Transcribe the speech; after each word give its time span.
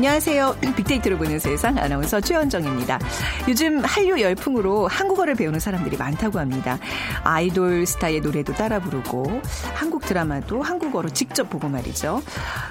안녕하세요. 0.00 0.56
빅데이터로 0.78 1.18
보는 1.18 1.38
세상 1.38 1.76
아나운서 1.76 2.22
최현정입니다. 2.22 2.98
요즘 3.48 3.84
한류 3.84 4.18
열풍으로 4.18 4.88
한국어를 4.88 5.34
배우는 5.34 5.60
사람들이 5.60 5.98
많다고 5.98 6.38
합니다. 6.38 6.78
아이돌 7.22 7.84
스타의 7.84 8.22
노래도 8.22 8.54
따라 8.54 8.78
부르고 8.80 9.42
한국 9.74 10.06
드라마도 10.06 10.62
한국어로 10.62 11.10
직접 11.10 11.50
보고 11.50 11.68
말이죠. 11.68 12.22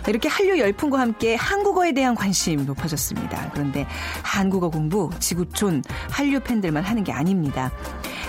이렇게 0.08 0.28
한류 0.28 0.58
열풍과 0.58 1.00
함께 1.00 1.36
한국어에 1.36 1.92
대한 1.92 2.16
관심 2.16 2.66
높아졌습니다. 2.66 3.52
그런데 3.54 3.86
한국어 4.24 4.72
공부 4.72 5.12
지구촌 5.20 5.84
한류 6.10 6.40
팬들만 6.40 6.84
하는 6.84 7.04
게 7.04 7.12
아닙니다. 7.12 7.72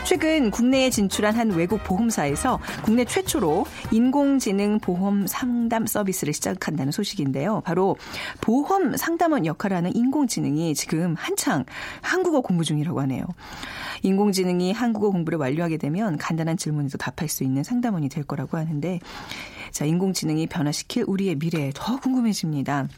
최근 0.04 0.50
국내에 0.50 0.90
진출한 0.90 1.36
한 1.36 1.50
외국 1.50 1.84
보험사에서 1.84 2.58
국내 2.82 3.04
최초로 3.04 3.64
인공지능 3.92 4.80
보험 4.80 5.26
상담 5.26 5.86
서비스를 5.86 6.32
시작한다는 6.32 6.90
소식인데요. 6.90 7.62
바로 7.64 7.96
보험 8.40 8.89
상담원 8.96 9.46
역할을 9.46 9.76
하는 9.76 9.94
인공지능이 9.94 10.74
지금 10.74 11.14
한창 11.16 11.64
한국어 12.00 12.40
공부 12.40 12.64
중이라고 12.64 13.00
하네요. 13.02 13.24
인공지능이 14.02 14.72
한국어 14.72 15.10
공부를 15.10 15.38
완료하게 15.38 15.76
되면 15.76 16.16
간단한 16.16 16.56
질문에도 16.56 16.98
답할 16.98 17.28
수 17.28 17.44
있는 17.44 17.62
상담원이 17.62 18.08
될 18.08 18.24
거라고 18.24 18.56
하는데 18.56 19.00
자, 19.70 19.84
인공지능이 19.84 20.46
변화시킬 20.46 21.04
우리의 21.06 21.36
미래 21.36 21.70
더 21.74 21.98
궁금해집니다. 22.00 22.88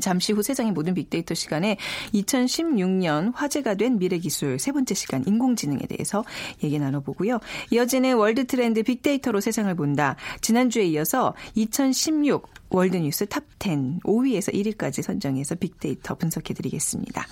잠시 0.00 0.32
후 0.32 0.42
세상의 0.42 0.72
모든 0.72 0.94
빅데이터 0.94 1.34
시간에 1.34 1.76
2016년 2.12 3.32
화제가 3.34 3.74
된 3.74 3.98
미래기술 3.98 4.58
세 4.58 4.72
번째 4.72 4.94
시간 4.94 5.24
인공지능에 5.26 5.80
대해서 5.88 6.24
얘기 6.62 6.78
나눠보고요. 6.78 7.40
이어지는 7.70 8.16
world 8.16 8.46
trend 8.46 8.82
빅데이터로 8.82 9.40
세상을 9.40 9.74
본다. 9.74 10.16
지난주에 10.40 10.84
이어서 10.84 11.34
2016 11.54 12.48
world 12.70 13.01
news 13.01 13.26
top 13.26 13.72
10 13.72 14.02
5위에서 14.02 14.52
1위까지 14.52 15.02
선정해서 15.02 15.54
빅데이터 15.54 16.14
분석해드리겠습니다. 16.16 17.26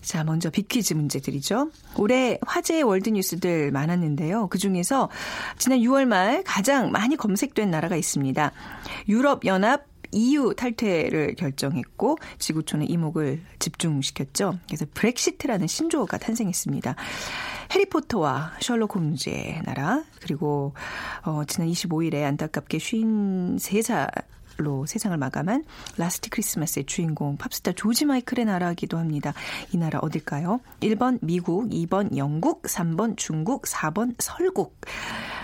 자, 0.00 0.24
먼저 0.24 0.48
빅퀴즈 0.48 0.94
문제 0.94 1.20
드리죠. 1.20 1.70
올해 1.96 2.38
화제의 2.46 2.82
월드뉴스들 2.82 3.70
많았는데요. 3.72 4.46
그 4.46 4.56
중에서 4.56 5.10
지난 5.58 5.80
6월 5.80 6.06
말 6.06 6.42
가장 6.44 6.90
많이 6.92 7.16
검색된 7.16 7.70
나라가 7.70 7.94
있습니다. 7.94 8.52
유럽연합 9.08 9.84
EU 10.12 10.54
탈퇴를 10.54 11.34
결정했고 11.34 12.18
지구촌의 12.38 12.88
이목을 12.88 13.42
집중시켰죠. 13.58 14.58
그래서 14.66 14.86
브렉시트라는 14.94 15.66
신조어가 15.66 16.18
탄생했습니다. 16.18 16.94
해리포터와 17.72 18.52
셜록 18.60 18.94
홈즈의 18.94 19.62
나라 19.64 20.04
그리고 20.20 20.74
어, 21.22 21.42
지난 21.46 21.68
25일에 21.68 22.24
안타깝게 22.24 22.78
53살 22.78 24.08
로 24.58 24.86
세상을 24.86 25.16
마감한 25.16 25.64
Last 25.98 26.30
Christmas의 26.30 26.84
주인공 26.84 27.36
팝스타 27.36 27.72
조지 27.72 28.04
마이클의 28.04 28.44
나라이기도 28.44 28.98
합니다. 28.98 29.32
이 29.72 29.76
나라 29.76 30.00
어딜까요? 30.00 30.60
1번 30.80 31.18
미국, 31.22 31.68
2번 31.68 32.16
영국, 32.16 32.62
3번 32.62 33.16
중국, 33.16 33.62
4번 33.62 34.16
설국. 34.18 34.80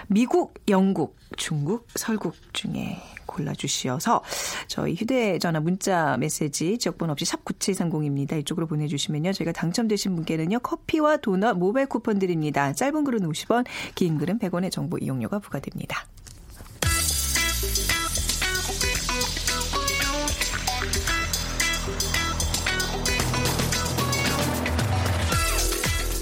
미국, 0.08 0.54
영국, 0.68 1.16
중국, 1.36 1.86
설국 1.94 2.34
중에 2.52 3.00
골라주시어서 3.26 4.22
저희 4.66 4.94
휴대전화 4.94 5.60
문자 5.60 6.16
메시지 6.18 6.76
지역번호 6.78 7.12
없이 7.12 7.24
샵 7.24 7.44
9730입니다. 7.44 8.38
이쪽으로 8.40 8.66
보내주시면요. 8.66 9.32
저희가 9.32 9.52
당첨되신 9.52 10.14
분께는요. 10.16 10.58
커피와 10.58 11.18
도넛 11.18 11.56
모바일 11.56 11.86
쿠폰 11.86 12.18
드립니다. 12.18 12.72
짧은 12.72 13.04
글은 13.04 13.20
50원, 13.20 13.64
긴 13.94 14.18
글은 14.18 14.40
100원의 14.40 14.72
정보 14.72 14.98
이용료가 14.98 15.38
부과됩니다. 15.38 16.04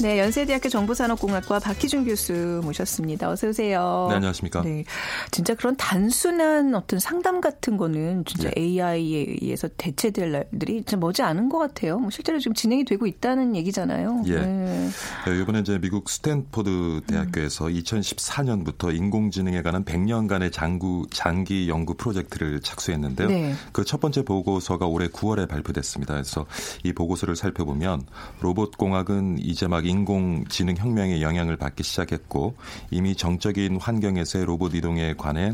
네, 0.00 0.20
연세대학교 0.20 0.68
정보산업공학과 0.68 1.58
박희준 1.58 2.04
교수 2.04 2.60
모셨습니다. 2.62 3.28
어서 3.28 3.48
오세요. 3.48 4.06
네, 4.10 4.16
안녕하십니까. 4.16 4.62
네, 4.62 4.84
진짜 5.32 5.54
그런 5.54 5.76
단순한 5.76 6.72
어떤 6.76 7.00
상담 7.00 7.40
같은 7.40 7.76
거는 7.76 8.24
진짜 8.24 8.48
네. 8.50 8.62
AI에 8.62 9.26
의해서 9.40 9.66
대체될 9.76 10.30
날들이 10.30 10.76
진짜 10.76 10.96
머지 10.96 11.22
않은 11.22 11.48
것 11.48 11.58
같아요. 11.58 11.98
뭐 11.98 12.10
실제로 12.10 12.38
지금 12.38 12.54
진행이 12.54 12.84
되고 12.84 13.06
있다는 13.06 13.56
얘기잖아요. 13.56 14.22
예. 14.26 14.38
네. 14.38 14.88
네, 15.26 15.40
이번에 15.40 15.60
이제 15.60 15.78
미국 15.78 16.08
스탠포드 16.08 17.00
대학교에서 17.08 17.66
음. 17.66 17.72
2014년부터 17.72 18.94
인공지능에 18.94 19.62
관한 19.62 19.84
100년간의 19.84 20.52
장구, 20.52 21.08
장기 21.10 21.68
연구 21.68 21.94
프로젝트를 21.94 22.60
착수했는데요. 22.60 23.28
네. 23.28 23.54
그첫 23.72 24.00
번째 24.00 24.22
보고서가 24.22 24.86
올해 24.86 25.08
9월에 25.08 25.48
발표됐습니다. 25.48 26.14
그래서 26.14 26.46
이 26.84 26.92
보고서를 26.92 27.34
살펴보면 27.34 28.02
로봇 28.40 28.78
공학은 28.78 29.38
이제 29.40 29.66
막 29.66 29.87
인공지능 29.88 30.76
혁명의 30.76 31.22
영향을 31.22 31.56
받기 31.56 31.82
시작했고 31.82 32.54
이미 32.90 33.16
정적인 33.16 33.80
환경에서의 33.80 34.44
로봇 34.44 34.74
이동에 34.74 35.14
관해 35.16 35.52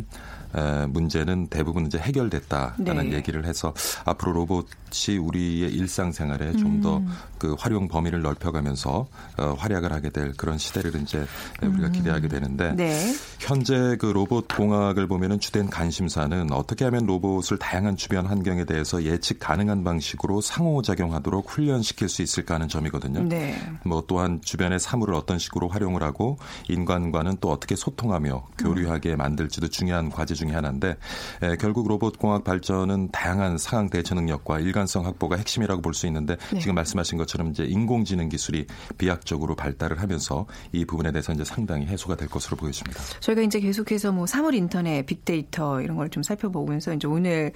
문제는 0.89 1.49
대부분 1.49 1.87
이제 1.87 1.99
해결됐다라는 1.99 3.11
네. 3.11 3.17
얘기를 3.17 3.45
해서 3.45 3.75
앞으로 4.05 4.33
로봇이 4.33 5.19
우리의 5.21 5.73
일상생활에 5.73 6.53
좀 6.53 6.81
더그 6.81 7.51
음. 7.51 7.57
활용 7.59 7.89
범위를 7.89 8.23
넓혀가면서 8.23 9.07
어, 9.39 9.55
활약을 9.59 9.93
하게 9.93 10.11
될 10.11 10.33
그런 10.35 10.59
시대를 10.59 11.01
이제 11.03 11.27
우리가 11.61 11.89
음. 11.89 11.93
기대하게 11.93 12.29
되는데 12.29 12.73
네. 12.75 13.15
현재 13.41 13.97
그 13.99 14.07
로봇 14.07 14.49
공학을 14.49 15.07
보면은 15.09 15.41
주된 15.41 15.69
관심사는 15.71 16.53
어떻게 16.53 16.85
하면 16.85 17.07
로봇을 17.07 17.59
다양한 17.59 17.97
주변 17.97 18.27
환경에 18.27 18.65
대해서 18.65 19.03
예측 19.03 19.39
가능한 19.41 19.83
방식으로 19.85 20.41
상호작용하도록 20.41 21.51
훈련시킬 21.51 22.09
수 22.09 22.23
있을까 22.23 22.55
하는 22.55 22.69
점이거든요. 22.69 23.25
네. 23.25 23.57
뭐 23.85 24.05
또한 24.07 24.41
주변의 24.43 24.79
사물을 24.79 25.15
어떤 25.15 25.39
식으로 25.39 25.69
활용을 25.69 26.03
하고 26.03 26.39
인간과는 26.69 27.39
또 27.41 27.51
어떻게 27.51 27.75
소통하며 27.77 28.47
교류하게 28.59 29.17
만들지도 29.17 29.69
중요한 29.69 30.11
과제 30.11 30.35
중 30.35 30.44
중에 30.47 30.55
하나인데 30.55 30.97
에, 31.43 31.57
결국 31.57 31.89
로봇 31.89 32.19
공학 32.19 32.45
발전은 32.45 33.11
다양한 33.13 33.59
상황 33.59 33.89
대처 33.91 34.15
능력과 34.15 34.61
일관성 34.61 35.05
확보가 35.07 35.37
핵심이라고 35.37 35.81
볼 35.83 35.95
수 35.95 36.07
있는데 36.09 36.37
네. 36.53 36.59
지금 36.59 36.75
말씀하신 36.75 37.19
것처럼 37.19 37.51
이제 37.51 37.65
인공지능 37.65 38.29
기술이 38.29 38.67
비약적으로 38.99 39.55
발달을 39.55 40.01
하면서 40.03 40.45
이 40.73 40.85
부분에 40.85 41.13
대해서 41.13 41.33
이제 41.33 41.45
상당히 41.45 41.87
해소가 41.87 42.17
될 42.17 42.29
것으로 42.29 42.57
보여집니다. 42.57 43.01
저희가 43.21 43.43
이제 43.43 43.61
계속해서 43.61 44.11
뭐 44.11 44.27
사물 44.27 44.55
인터넷, 44.55 45.07
빅데이터 45.07 45.81
이런 45.81 45.97
걸 45.97 46.05
좀 46.11 46.23
살펴보면서 46.23 46.93
이제 46.95 47.09
오늘 47.09 47.51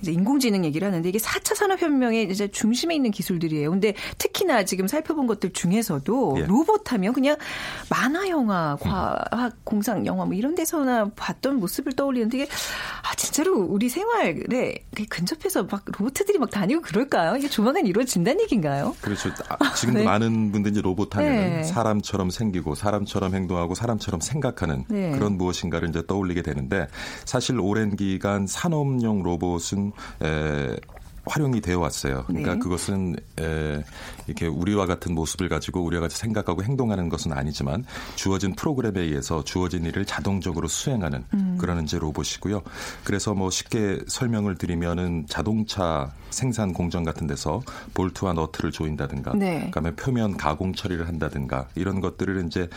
이제 0.00 0.12
인공지능 0.12 0.64
얘기를 0.64 0.86
하는데 0.86 1.06
이게 1.08 1.18
4차 1.18 1.54
산업혁명의 1.54 2.30
이제 2.30 2.48
중심에 2.48 2.94
있는 2.94 3.10
기술들이에요. 3.10 3.70
근데 3.70 3.94
특히나 4.18 4.64
지금 4.64 4.86
살펴본 4.86 5.26
것들 5.26 5.52
중에서도 5.52 6.36
예. 6.38 6.46
로봇 6.46 6.92
하면 6.92 7.12
그냥 7.12 7.36
만화 7.90 8.28
영화, 8.28 8.76
과학 8.80 9.56
공상 9.64 10.06
영화 10.06 10.24
뭐 10.24 10.34
이런 10.34 10.54
데서나 10.54 11.10
봤던 11.16 11.56
모습을 11.58 11.92
떠올리는 11.94 12.27
되게 12.28 12.46
아 13.02 13.14
진짜로 13.14 13.56
우리 13.58 13.88
생활에 13.88 14.84
근접해서 15.08 15.64
막 15.64 15.84
로봇들이 15.86 16.38
막 16.38 16.50
다니고 16.50 16.82
그럴까요? 16.82 17.36
이게 17.36 17.48
조만간 17.48 17.86
이루어진다는 17.86 18.40
얘기인가요? 18.42 18.96
그렇죠. 19.00 19.30
아, 19.48 19.72
지금도 19.74 20.00
네. 20.00 20.04
많은 20.04 20.52
분들이 20.52 20.80
로봇 20.80 21.16
하면 21.16 21.32
네. 21.32 21.62
사람처럼 21.64 22.30
생기고 22.30 22.74
사람처럼 22.74 23.34
행동하고 23.34 23.74
사람처럼 23.74 24.20
생각하는 24.20 24.84
네. 24.88 25.12
그런 25.12 25.36
무엇인가를 25.36 25.88
이제 25.88 26.02
떠올리게 26.06 26.42
되는데 26.42 26.86
사실 27.24 27.58
오랜 27.60 27.96
기간 27.96 28.46
산업용 28.46 29.22
로봇은 29.22 29.92
에, 30.22 30.76
활용이 31.26 31.60
되어 31.60 31.78
왔어요. 31.80 32.24
그러니까 32.26 32.54
네. 32.54 32.58
그것은 32.58 33.16
에, 33.40 33.82
이렇게 34.28 34.46
우리와 34.46 34.86
같은 34.86 35.14
모습을 35.14 35.48
가지고 35.48 35.82
우리와 35.82 36.02
같이 36.02 36.16
생각하고 36.18 36.62
행동하는 36.62 37.08
것은 37.08 37.32
아니지만 37.32 37.84
주어진 38.14 38.54
프로그램에 38.54 39.00
의해서 39.00 39.42
주어진 39.42 39.84
일을 39.84 40.04
자동적으로 40.04 40.68
수행하는 40.68 41.24
음. 41.34 41.56
그런 41.58 41.82
이제 41.82 41.98
로봇이고요. 41.98 42.62
그래서 43.04 43.34
뭐 43.34 43.50
쉽게 43.50 44.00
설명을 44.06 44.56
드리면은 44.56 45.24
자동차 45.28 46.12
생산 46.30 46.72
공정 46.72 47.04
같은 47.04 47.26
데서 47.26 47.62
볼트와 47.94 48.34
너트를 48.34 48.70
조인다든가, 48.70 49.32
네. 49.34 49.64
그다음에 49.66 49.94
표면 49.96 50.36
가공 50.36 50.74
처리를 50.74 51.08
한다든가 51.08 51.68
이런 51.74 52.00
것들을 52.00 52.44
이제 52.46 52.68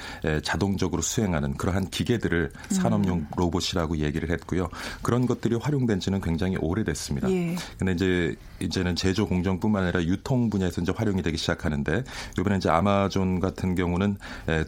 자동적으로 0.44 1.01
수행하는 1.01 1.56
그러한 1.56 1.89
기계들을 1.89 2.51
산업용 2.69 3.19
음. 3.19 3.27
로봇이라고 3.36 3.98
얘기를 3.98 4.30
했고요. 4.30 4.69
그런 5.01 5.25
것들이 5.25 5.56
활용된 5.56 6.00
지는 6.00 6.21
굉장히 6.21 6.56
오래됐습니다. 6.57 7.30
예. 7.30 7.56
근데 7.77 7.92
이제 7.92 8.36
이제는 8.61 8.95
제조 8.95 9.27
공정뿐만 9.27 9.83
아니라 9.83 10.03
유통 10.03 10.49
분야에서 10.49 10.81
이제 10.81 10.93
활용이 10.95 11.21
되기 11.21 11.37
시작하는데 11.37 12.03
이번에 12.39 12.57
이제 12.57 12.69
아마존 12.69 13.39
같은 13.39 13.75
경우는 13.75 14.17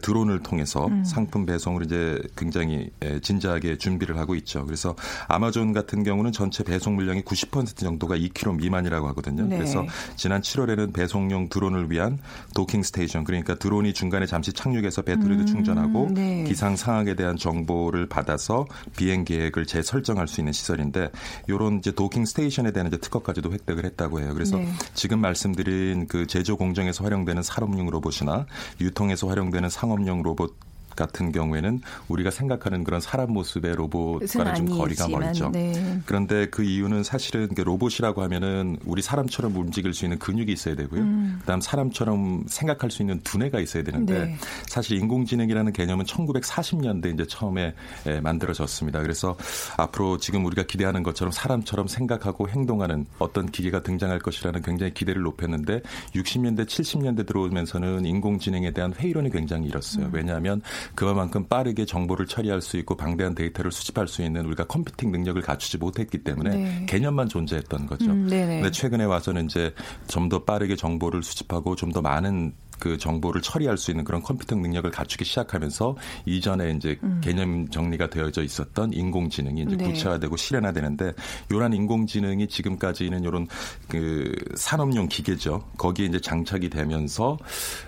드론을 0.02 0.40
통해서 0.40 0.86
음. 0.86 1.04
상품 1.04 1.46
배송을 1.46 1.84
이제 1.84 2.20
굉장히 2.36 2.90
진지하게 3.22 3.78
준비를 3.78 4.18
하고 4.18 4.34
있죠. 4.36 4.64
그래서 4.64 4.94
아마존 5.28 5.72
같은 5.72 6.02
경우는 6.02 6.32
전체 6.32 6.64
배송 6.64 6.96
물량의 6.96 7.22
90% 7.22 7.76
정도가 7.76 8.16
2km 8.16 8.56
미만이라고 8.56 9.08
하거든요. 9.08 9.44
네. 9.44 9.56
그래서 9.56 9.84
지난 10.16 10.40
7월에는 10.40 10.92
배송용 10.92 11.48
드론을 11.48 11.90
위한 11.90 12.18
docking 12.54 12.82
station 12.82 13.24
그러니까 13.24 13.54
드론이 13.54 13.92
중간에 13.92 14.26
잠시 14.26 14.52
착륙해서 14.52 15.02
배터리도 15.02 15.42
음. 15.42 15.46
충전하고 15.46 16.08
네. 16.12 16.44
기상 16.44 16.76
상황에 16.76 17.14
대한 17.14 17.36
정보를 17.36 18.06
받아서 18.06 18.66
비행 18.96 19.24
계획을 19.24 19.66
재설정할 19.66 20.28
수 20.28 20.40
있는 20.40 20.52
시설인데 20.52 21.10
이런 21.48 21.78
이제 21.78 21.90
docking 21.92 22.24
station에 22.24 22.72
대한 22.72 22.88
이제 22.88 22.96
특허까지도 22.96 23.52
획득을 23.52 23.83
계획을 23.84 23.90
했다고 23.90 24.20
해요. 24.20 24.32
그래서 24.32 24.56
네. 24.56 24.68
지금 24.94 25.20
말씀드린 25.20 26.06
그 26.08 26.26
제조 26.26 26.56
공정에서 26.56 27.04
활용되는 27.04 27.42
산업용 27.42 27.90
로봇이나 27.90 28.46
유통에서 28.80 29.28
활용되는 29.28 29.68
상업용 29.68 30.22
로봇 30.22 30.56
같은 30.96 31.32
경우에는 31.32 31.80
우리가 32.08 32.30
생각하는 32.30 32.84
그런 32.84 33.00
사람 33.00 33.32
모습의 33.32 33.74
로봇과는 33.76 34.54
좀 34.54 34.66
거리가 34.66 35.08
멀죠. 35.08 35.50
네. 35.50 36.00
그런데 36.06 36.46
그 36.46 36.62
이유는 36.62 37.02
사실은 37.02 37.48
로봇이라고 37.56 38.22
하면은 38.22 38.76
우리 38.84 39.02
사람처럼 39.02 39.56
움직일 39.56 39.94
수 39.94 40.04
있는 40.04 40.18
근육이 40.18 40.52
있어야 40.52 40.74
되고요. 40.74 41.00
음. 41.00 41.38
그다음 41.40 41.60
사람처럼 41.60 42.44
생각할 42.46 42.90
수 42.90 43.02
있는 43.02 43.20
두뇌가 43.20 43.60
있어야 43.60 43.82
되는데 43.82 44.24
네. 44.24 44.36
사실 44.66 44.98
인공지능이라는 44.98 45.72
개념은 45.72 46.04
1940년대 46.04 47.14
이제 47.14 47.26
처음에 47.26 47.74
예, 48.06 48.20
만들어졌습니다. 48.20 49.00
그래서 49.02 49.36
앞으로 49.76 50.18
지금 50.18 50.44
우리가 50.46 50.64
기대하는 50.64 51.02
것처럼 51.02 51.32
사람처럼 51.32 51.86
생각하고 51.86 52.48
행동하는 52.48 53.06
어떤 53.18 53.46
기계가 53.46 53.82
등장할 53.82 54.18
것이라는 54.18 54.62
굉장히 54.62 54.94
기대를 54.94 55.22
높였는데 55.22 55.80
60년대 56.14 56.66
70년대 56.66 57.26
들어오면서는 57.26 58.04
인공지능에 58.06 58.72
대한 58.72 58.92
회의론이 58.94 59.30
굉장히 59.30 59.68
일었어요. 59.68 60.06
음. 60.06 60.10
왜냐하면 60.12 60.62
그만큼 60.94 61.46
빠르게 61.48 61.84
정보를 61.84 62.26
처리할 62.26 62.60
수 62.60 62.76
있고 62.78 62.96
방대한 62.96 63.34
데이터를 63.34 63.72
수집할 63.72 64.08
수 64.08 64.22
있는 64.22 64.44
우리가 64.46 64.64
컴퓨팅 64.64 65.10
능력을 65.10 65.40
갖추지 65.42 65.78
못했기 65.78 66.18
때문에 66.18 66.50
네. 66.56 66.86
개념만 66.86 67.28
존재했던 67.28 67.86
거죠. 67.86 68.10
음, 68.10 68.28
근데 68.28 68.70
최근에 68.70 69.04
와서는 69.04 69.46
이제 69.46 69.72
좀 70.08 70.28
더 70.28 70.42
빠르게 70.44 70.74
정보를 70.74 71.22
수집하고 71.22 71.76
좀 71.76 71.92
더 71.92 72.00
많은 72.02 72.54
그 72.84 72.98
정보를 72.98 73.40
처리할 73.40 73.78
수 73.78 73.90
있는 73.90 74.04
그런 74.04 74.20
컴퓨터 74.20 74.54
능력을 74.56 74.90
갖추기 74.90 75.24
시작하면서 75.24 75.96
이전에 76.26 76.72
이제 76.72 76.98
음. 77.02 77.18
개념 77.24 77.66
정리가 77.70 78.10
되어져 78.10 78.42
있었던 78.42 78.92
인공지능이 78.92 79.62
이제 79.62 79.76
네. 79.76 79.84
구체화되고 79.84 80.36
실현화되는데 80.36 81.14
요런 81.50 81.72
인공지능이 81.72 82.46
지금까지는 82.46 83.24
요런 83.24 83.46
그 83.88 84.34
산업용 84.54 85.08
기계죠. 85.08 85.64
거기에 85.78 86.04
이제 86.04 86.20
장착이 86.20 86.68
되면서 86.68 87.38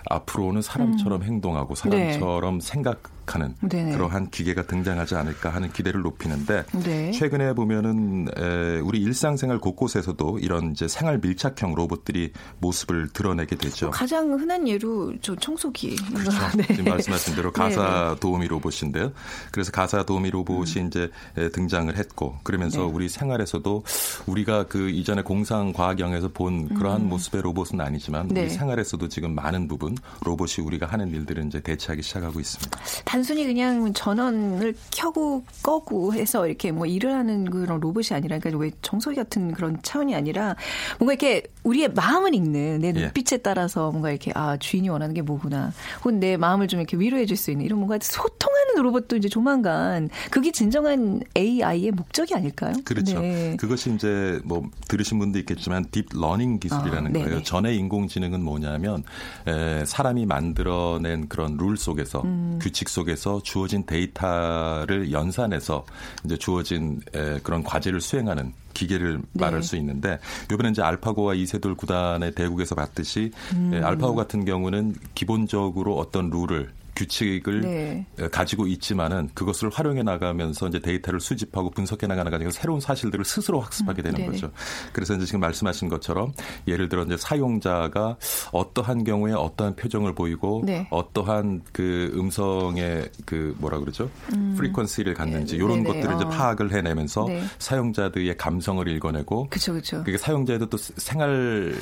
앞으로는 0.08 0.62
사람처럼 0.62 1.20
음. 1.20 1.26
행동하고 1.26 1.74
사람처럼 1.74 2.60
네. 2.60 2.66
생각 2.66 3.02
하는 3.26 3.54
그러한 3.60 4.30
기계가 4.30 4.62
등장하지 4.66 5.14
않을까 5.16 5.50
하는 5.50 5.72
기대를 5.72 6.02
높이는데 6.02 6.64
네. 6.84 7.10
최근에 7.10 7.54
보면은 7.54 8.28
에, 8.36 8.78
우리 8.78 9.00
일상생활 9.00 9.58
곳곳에서도 9.58 10.38
이런 10.38 10.72
이제 10.72 10.88
생활 10.88 11.18
밀착형 11.18 11.74
로봇들이 11.74 12.32
모습을 12.58 13.08
드러내게 13.12 13.56
되죠. 13.56 13.90
가장 13.90 14.32
흔한 14.32 14.66
예로 14.66 15.14
저 15.20 15.34
청소기. 15.36 15.96
그렇죠. 15.96 16.30
네. 16.56 16.66
지금 16.68 16.84
말씀하신 16.84 17.36
대로 17.36 17.52
가사 17.52 18.14
네. 18.14 18.20
도우미 18.20 18.48
로봇인데요. 18.48 19.12
그래서 19.50 19.72
가사 19.72 20.04
도우미 20.04 20.30
로봇이 20.30 20.78
음. 20.78 20.86
이제 20.86 21.10
등장을 21.52 21.94
했고 21.96 22.38
그러면서 22.42 22.80
네. 22.80 22.84
우리 22.84 23.08
생활에서도 23.08 23.84
우리가 24.26 24.66
그 24.66 24.90
이전에 24.90 25.22
공상 25.22 25.72
과학 25.72 26.00
영에서 26.00 26.28
본 26.28 26.68
그러한 26.68 27.02
음. 27.02 27.08
모습의 27.08 27.42
로봇은 27.42 27.80
아니지만 27.80 28.26
우리 28.26 28.34
네. 28.34 28.48
생활에서도 28.48 29.08
지금 29.08 29.34
많은 29.34 29.68
부분 29.68 29.96
로봇이 30.24 30.64
우리가 30.64 30.86
하는 30.86 31.10
일들을 31.10 31.46
이제 31.46 31.60
대체하기 31.60 32.02
시작하고 32.02 32.40
있습니다. 32.40 32.80
단순히 33.16 33.46
그냥 33.46 33.94
전원을 33.94 34.74
켜고 34.90 35.42
꺼고 35.62 36.12
해서 36.12 36.46
이렇게 36.46 36.70
뭐 36.70 36.84
일을 36.84 37.14
하는 37.14 37.48
그런 37.48 37.80
로봇이 37.80 38.08
아니라 38.10 38.38
그러니까 38.38 38.62
왜 38.62 38.70
청소기 38.82 39.16
같은 39.16 39.52
그런 39.52 39.78
차원이 39.80 40.14
아니라 40.14 40.54
뭔가 40.98 41.14
이렇게 41.14 41.42
우리의 41.62 41.92
마음을 41.94 42.34
읽는 42.34 42.80
내 42.80 42.88
예. 42.88 42.92
눈빛에 42.92 43.38
따라서 43.38 43.90
뭔가 43.90 44.10
이렇게 44.10 44.32
아 44.34 44.58
주인이 44.58 44.90
원하는 44.90 45.14
게 45.14 45.22
뭐구나 45.22 45.72
혹은 46.00 46.20
내 46.20 46.36
마음을 46.36 46.68
좀 46.68 46.80
이렇게 46.80 46.98
위로해 46.98 47.24
줄 47.24 47.36
수 47.38 47.50
있는 47.50 47.64
이런 47.64 47.78
뭔가 47.78 47.98
소통하는 48.02 48.82
로봇도 48.82 49.16
이제 49.16 49.28
조만간 49.28 50.08
그게 50.30 50.50
진정한 50.50 51.20
AI의 51.36 51.92
목적이 51.92 52.34
아닐까요? 52.34 52.74
그렇죠. 52.84 53.20
네. 53.20 53.56
그것이 53.58 53.94
이제 53.94 54.38
뭐 54.44 54.62
들으신 54.88 55.18
분도 55.18 55.38
있겠지만 55.38 55.86
deep 55.90 56.06
learning 56.12 56.58
기술이라는 56.58 57.16
아, 57.16 57.24
거예요. 57.24 57.42
전에 57.42 57.74
인공지능은 57.74 58.42
뭐냐면 58.42 59.04
에, 59.46 59.84
사람이 59.84 60.26
만들어낸 60.26 61.28
그런 61.28 61.56
룰 61.56 61.76
속에서 61.76 62.22
음. 62.22 62.58
규칙 62.60 62.88
속에 62.88 63.05
속에서 63.06 63.40
주어진 63.42 63.86
데이터를 63.86 65.12
연산해서 65.12 65.86
이제 66.24 66.36
주어진 66.36 67.00
그런 67.42 67.62
과제를 67.62 68.00
수행하는 68.00 68.52
기계를 68.74 69.18
네. 69.32 69.44
말할 69.44 69.62
수 69.62 69.76
있는데 69.76 70.18
이번에 70.52 70.70
이제 70.70 70.82
알파고와 70.82 71.34
이세돌 71.34 71.76
구단의 71.76 72.32
대국에서 72.32 72.74
봤듯이 72.74 73.30
음. 73.54 73.80
알파고 73.82 74.14
같은 74.14 74.44
경우는 74.44 74.96
기본적으로 75.14 75.96
어떤 75.96 76.28
룰을 76.28 76.70
규칙을 76.96 77.60
네. 77.60 78.06
가지고 78.32 78.66
있지만은 78.66 79.28
그것을 79.34 79.68
활용해 79.68 80.02
나가면서 80.02 80.68
이제 80.68 80.80
데이터를 80.80 81.20
수집하고 81.20 81.70
분석해 81.70 82.06
나가는 82.06 82.30
과정에서 82.30 82.58
새로운 82.58 82.80
사실들을 82.80 83.24
스스로 83.24 83.60
학습하게 83.60 84.02
되는 84.02 84.22
음, 84.22 84.32
거죠. 84.32 84.50
그래서 84.92 85.14
이제 85.14 85.26
지금 85.26 85.40
말씀하신 85.40 85.88
것처럼 85.88 86.32
예를 86.66 86.88
들어 86.88 87.04
이제 87.04 87.16
사용자가 87.16 88.16
어떠한 88.52 89.04
경우에 89.04 89.32
어떠한 89.32 89.76
표정을 89.76 90.14
보이고 90.14 90.62
네. 90.64 90.88
어떠한 90.90 91.62
그 91.72 92.10
음성의 92.14 93.10
그 93.26 93.54
뭐라 93.58 93.78
그러죠? 93.78 94.10
음. 94.32 94.56
프리퀀시를 94.58 95.14
갖는지 95.14 95.56
이런 95.56 95.82
네, 95.82 95.92
것들을 95.92 96.16
이제 96.16 96.24
어. 96.24 96.28
파악을 96.28 96.72
해내면서 96.72 97.26
네. 97.28 97.42
사용자들의 97.58 98.36
감성을 98.36 98.86
읽어내고 98.88 99.48
그렇죠, 99.50 99.72
그렇죠. 99.72 100.02
그게 100.04 100.16
사용자에도 100.16 100.66
또 100.66 100.76
생활 100.78 101.74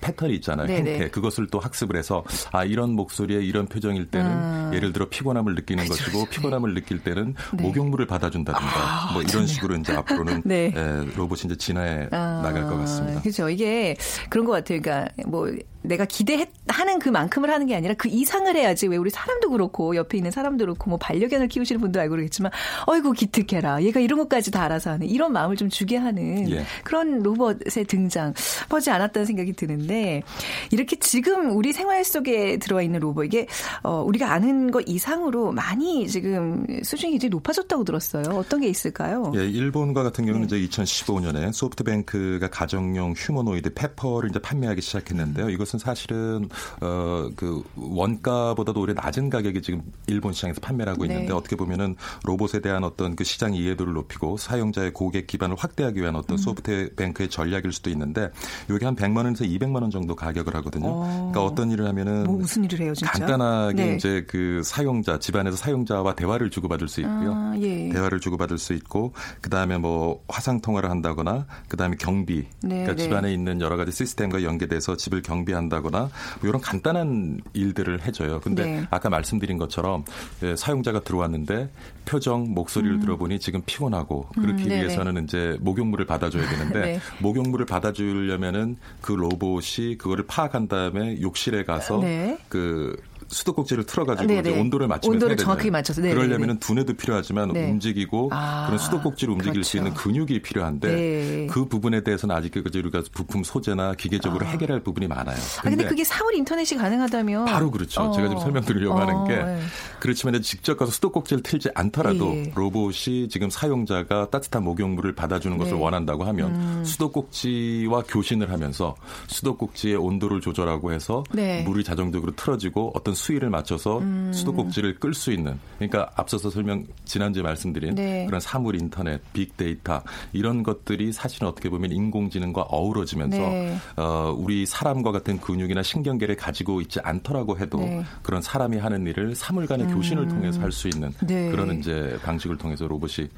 패턴이 0.00 0.34
있잖아요. 0.36 0.66
네네. 0.66 0.92
행태 0.92 1.10
그것을 1.10 1.48
또 1.48 1.58
학습을 1.58 1.96
해서 1.96 2.24
아 2.52 2.64
이런 2.64 2.92
목소리에 2.92 3.42
이런 3.42 3.66
표정일 3.66 4.08
때는 4.08 4.51
아. 4.52 4.70
예를 4.74 4.92
들어 4.92 5.08
피곤함을 5.08 5.54
느끼는 5.54 5.84
그쵸, 5.84 5.94
것이고 5.94 6.24
그쵸. 6.26 6.30
피곤함을 6.30 6.74
느낄 6.74 7.02
때는 7.02 7.34
네. 7.54 7.62
목욕물을 7.62 8.06
받아준다든가 8.06 9.08
아, 9.08 9.12
뭐 9.12 9.22
이런 9.22 9.46
식으로 9.46 9.76
이제 9.76 9.94
앞으로는 9.94 10.42
네. 10.46 10.66
에, 10.74 11.04
로봇이 11.16 11.42
이제 11.46 11.56
진화해 11.56 12.08
아, 12.10 12.40
나갈 12.42 12.66
것 12.66 12.76
같습니다. 12.78 13.20
그렇죠. 13.20 13.48
이게 13.48 13.96
그런 14.28 14.44
것 14.46 14.52
같아요. 14.52 14.80
그러니까 14.80 15.12
뭐 15.26 15.48
내가 15.82 16.04
기대하는 16.04 16.98
그만큼을 17.00 17.50
하는 17.50 17.66
게 17.66 17.74
아니라 17.74 17.94
그 17.94 18.08
이상을 18.08 18.54
해야지 18.54 18.86
왜 18.86 18.96
우리 18.96 19.10
사람도 19.10 19.50
그렇고 19.50 19.96
옆에 19.96 20.16
있는 20.16 20.30
사람도 20.30 20.64
그렇고 20.64 20.90
뭐 20.90 20.98
반려견을 20.98 21.48
키우시는 21.48 21.80
분도 21.80 22.00
알고 22.00 22.12
그러겠지만 22.12 22.52
어이구 22.86 23.12
기특해라 23.12 23.82
얘가 23.82 24.00
이런 24.00 24.18
것까지 24.18 24.50
다 24.50 24.62
알아서 24.64 24.90
하는 24.90 25.06
이런 25.06 25.32
마음을 25.32 25.56
좀 25.56 25.68
주게 25.68 25.96
하는 25.96 26.50
예. 26.50 26.64
그런 26.84 27.20
로봇의 27.22 27.84
등장 27.88 28.34
퍼지 28.68 28.90
않았다는 28.90 29.26
생각이 29.26 29.52
드는데 29.54 30.22
이렇게 30.70 30.96
지금 30.96 31.56
우리 31.56 31.72
생활 31.72 32.04
속에 32.04 32.58
들어와 32.58 32.82
있는 32.82 33.00
로봇 33.00 33.26
이게 33.26 33.46
어 33.82 34.02
우리가 34.02 34.32
아는 34.32 34.70
것 34.70 34.84
이상으로 34.86 35.52
많이 35.52 36.06
지금 36.08 36.66
수준이 36.82 37.14
이제 37.14 37.28
높아졌다고 37.28 37.84
들었어요. 37.84 38.24
어떤 38.36 38.60
게 38.60 38.68
있을까요? 38.68 39.32
예, 39.34 39.46
일본과 39.46 40.02
같은 40.02 40.26
경우는 40.26 40.48
네. 40.48 40.58
이제 40.58 40.82
2015년에 40.82 41.52
소프트뱅크가 41.52 42.48
가정용 42.48 43.14
휴머노이드 43.16 43.74
페퍼를 43.74 44.30
이제 44.30 44.38
판매하기 44.38 44.80
시작했는데요. 44.80 45.50
이것 45.50 45.71
로봇은 45.72 45.78
사실은 45.78 46.48
어 46.80 47.22
그 47.36 47.62
원가보다도 47.76 48.80
오히려 48.80 48.94
낮은 48.94 49.30
가격에 49.30 49.60
지금 49.60 49.82
일본 50.06 50.32
시장에서 50.32 50.60
판매를 50.60 50.92
하고 50.92 51.04
있는데 51.04 51.26
네. 51.26 51.32
어떻게 51.32 51.56
보면은 51.56 51.96
로봇에 52.24 52.60
대한 52.60 52.84
어떤 52.84 53.16
그 53.16 53.24
시장 53.24 53.54
이해도를 53.54 53.92
높이고 53.92 54.36
사용자의 54.36 54.92
고객 54.92 55.26
기반을 55.26 55.56
확대하기 55.58 56.00
위한 56.00 56.16
어떤 56.16 56.34
음. 56.34 56.38
소프트 56.38 56.94
뱅크의 56.96 57.28
전략일 57.28 57.72
수도 57.72 57.90
있는데 57.90 58.30
이게 58.70 58.84
한 58.84 58.96
100만 58.96 59.18
원에서 59.18 59.44
200만 59.44 59.82
원 59.82 59.90
정도 59.90 60.14
가격을 60.14 60.54
하거든요. 60.56 60.88
어. 60.88 61.30
그러니까 61.32 61.44
어떤 61.44 61.70
일을 61.70 61.86
하면은 61.88 62.24
뭐 62.24 62.36
무슨 62.36 62.64
일을 62.64 62.80
해요, 62.80 62.94
진짜? 62.94 63.12
간단하게 63.12 63.84
네. 63.84 63.96
이제 63.96 64.24
그 64.28 64.62
사용자 64.64 65.18
집안에서 65.18 65.56
사용자와 65.56 66.14
대화를 66.14 66.50
주고받을 66.50 66.88
수 66.88 67.00
있고요. 67.00 67.32
아, 67.34 67.54
예. 67.58 67.88
대화를 67.88 68.20
주고받을 68.20 68.58
수 68.58 68.72
있고 68.74 69.12
그다음에 69.40 69.78
뭐 69.78 70.22
화상 70.28 70.60
통화를 70.60 70.90
한다거나 70.90 71.46
그다음에 71.68 71.96
경비 71.98 72.46
네, 72.62 72.82
그러니까 72.82 72.94
네. 72.94 73.02
집안에 73.02 73.32
있는 73.32 73.60
여러 73.60 73.76
가지 73.76 73.92
시스템과 73.92 74.42
연계돼서 74.42 74.96
집을 74.96 75.22
경비 75.22 75.54
한다거나 75.62 76.10
뭐 76.40 76.48
이런 76.48 76.60
간단한 76.60 77.40
일들을 77.52 78.02
해줘요. 78.02 78.40
근데 78.40 78.64
네. 78.64 78.86
아까 78.90 79.08
말씀드린 79.08 79.58
것처럼 79.58 80.04
예, 80.42 80.56
사용자가 80.56 81.00
들어왔는데 81.00 81.70
표정, 82.04 82.52
목소리를 82.52 82.96
음. 82.96 83.00
들어보니 83.00 83.40
지금 83.40 83.62
피곤하고 83.64 84.28
그렇기 84.34 84.64
음, 84.64 84.70
위해서는 84.70 85.24
이제 85.24 85.56
목욕물을 85.60 86.06
받아줘야 86.06 86.48
되는데 86.48 86.80
네. 86.92 87.00
목욕물을 87.20 87.66
받아주려면은 87.66 88.76
그 89.00 89.12
로봇이 89.12 89.98
그거를 89.98 90.26
파악한 90.26 90.68
다음에 90.68 91.20
욕실에 91.20 91.64
가서 91.64 91.98
네. 91.98 92.38
그 92.48 92.96
수도꼭지를 93.32 93.84
틀어가지고 93.84 94.26
네, 94.26 94.42
네. 94.42 94.60
온도를 94.60 94.86
맞추면 94.86 95.16
온도를 95.16 95.36
정확하게 95.36 95.70
맞춰서 95.70 96.00
네, 96.00 96.14
그러려면은 96.14 96.58
두뇌도 96.58 96.94
필요하지만 96.94 97.52
네. 97.52 97.70
움직이고 97.70 98.28
아, 98.32 98.66
그런 98.66 98.78
수도꼭지를 98.78 99.32
움직일 99.32 99.52
그렇죠. 99.54 99.68
수 99.68 99.76
있는 99.78 99.94
근육이 99.94 100.42
필요한데 100.42 100.88
네. 100.88 101.46
그 101.50 101.66
부분에 101.66 102.02
대해서는 102.02 102.34
아직까지 102.36 102.78
우리가 102.78 103.02
부품 103.12 103.42
소재나 103.42 103.94
기계적으로 103.94 104.46
아. 104.46 104.50
해결할 104.50 104.80
부분이 104.80 105.08
많아요. 105.08 105.36
근데, 105.36 105.58
아, 105.58 105.62
근데 105.62 105.84
그게 105.88 106.04
사물 106.04 106.34
인터넷이 106.34 106.78
가능하다면 106.78 107.46
바로 107.46 107.70
그렇죠. 107.70 108.02
어. 108.02 108.12
제가 108.12 108.28
지금 108.28 108.42
설명드리려고 108.42 108.94
어. 108.94 109.00
하는 109.00 109.24
게 109.26 109.42
네. 109.42 109.60
그렇지만 109.98 110.40
직접 110.42 110.76
가서 110.76 110.92
수도꼭지를 110.92 111.42
틀지 111.42 111.70
않더라도 111.74 112.34
예. 112.34 112.52
로봇이 112.54 113.28
지금 113.28 113.50
사용자가 113.50 114.30
따뜻한 114.30 114.62
목욕물을 114.64 115.14
받아주는 115.14 115.56
것을 115.58 115.74
원한다고 115.74 116.24
하면 116.24 116.54
음. 116.54 116.84
수도꼭지와 116.84 118.02
교신을 118.08 118.50
하면서 118.50 118.94
수도꼭지의 119.28 119.96
온도를 119.96 120.40
조절하고 120.40 120.92
해서 120.92 121.24
물이 121.64 121.84
자동적으로 121.84 122.32
틀어지고 122.34 122.92
어떤 122.94 123.14
수위를 123.22 123.50
맞춰서 123.50 123.98
음. 123.98 124.32
수도꼭지를 124.34 124.98
끌 124.98 125.14
수 125.14 125.30
있는 125.32 125.58
그러니까 125.78 126.10
앞서서 126.16 126.50
설명 126.50 126.84
지난주에 127.04 127.42
말씀드린 127.42 127.94
네. 127.94 128.26
그런 128.26 128.40
사물 128.40 128.74
인터넷, 128.76 129.20
빅데이터 129.32 130.02
이런 130.32 130.62
것들이 130.62 131.12
사실은 131.12 131.48
어떻게 131.48 131.68
보면 131.68 131.92
인공지능과 131.92 132.62
어우러지면서 132.62 133.36
네. 133.38 133.76
어, 133.96 134.34
우리 134.36 134.66
사람과 134.66 135.12
같은 135.12 135.38
근육이나 135.40 135.82
신경계를 135.82 136.36
가지고 136.36 136.80
있지 136.80 136.98
않더라고 137.02 137.58
해도 137.58 137.78
네. 137.78 138.02
그런 138.22 138.42
사람이 138.42 138.78
하는 138.78 139.06
일을 139.06 139.34
사물 139.34 139.66
간의 139.66 139.86
음. 139.86 139.94
교신을 139.94 140.28
통해서 140.28 140.60
할 140.60 140.72
수 140.72 140.88
있는 140.88 141.12
네. 141.20 141.50
그런 141.50 141.78
이제 141.78 142.18
방식을 142.22 142.56
통해서 142.56 142.86
로봇이 142.88 143.28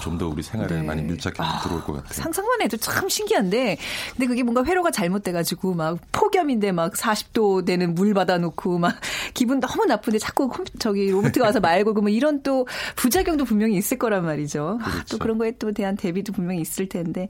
좀 0.00 0.14
더 0.14 0.28
우리 0.28 0.44
생활에 0.44 0.76
네. 0.76 0.82
많이 0.86 1.02
밀착해 1.02 1.34
아, 1.38 1.60
들어올 1.62 1.82
것 1.82 1.94
같아요. 1.94 2.12
상상만 2.12 2.62
해도 2.62 2.76
참 2.76 3.08
신기한데 3.08 3.76
근데 4.12 4.26
그게 4.28 4.44
뭔가 4.44 4.64
회로가 4.64 4.92
잘못돼 4.92 5.32
가지고 5.32 5.74
막 5.74 5.98
폭염인데 6.12 6.70
막 6.70 6.92
40도 6.92 7.66
되는 7.66 7.96
물 7.96 8.14
받아놓고 8.14 8.78
막 8.78 8.94
기분 9.34 9.60
너무 9.60 9.84
나쁜데 9.84 10.18
자꾸 10.18 10.50
저기 10.78 11.10
로봇가 11.10 11.44
와서 11.44 11.60
말 11.60 11.84
걸고 11.84 12.00
뭐 12.00 12.10
이런 12.10 12.42
또 12.42 12.66
부작용도 12.96 13.44
분명히 13.44 13.76
있을 13.76 13.98
거란 13.98 14.24
말이죠. 14.24 14.78
그렇죠. 14.78 14.98
아, 14.98 15.04
또 15.10 15.18
그런 15.18 15.38
거에 15.38 15.52
또 15.58 15.72
대한 15.72 15.96
대비도 15.96 16.32
분명히 16.32 16.60
있을 16.60 16.88
텐데 16.88 17.28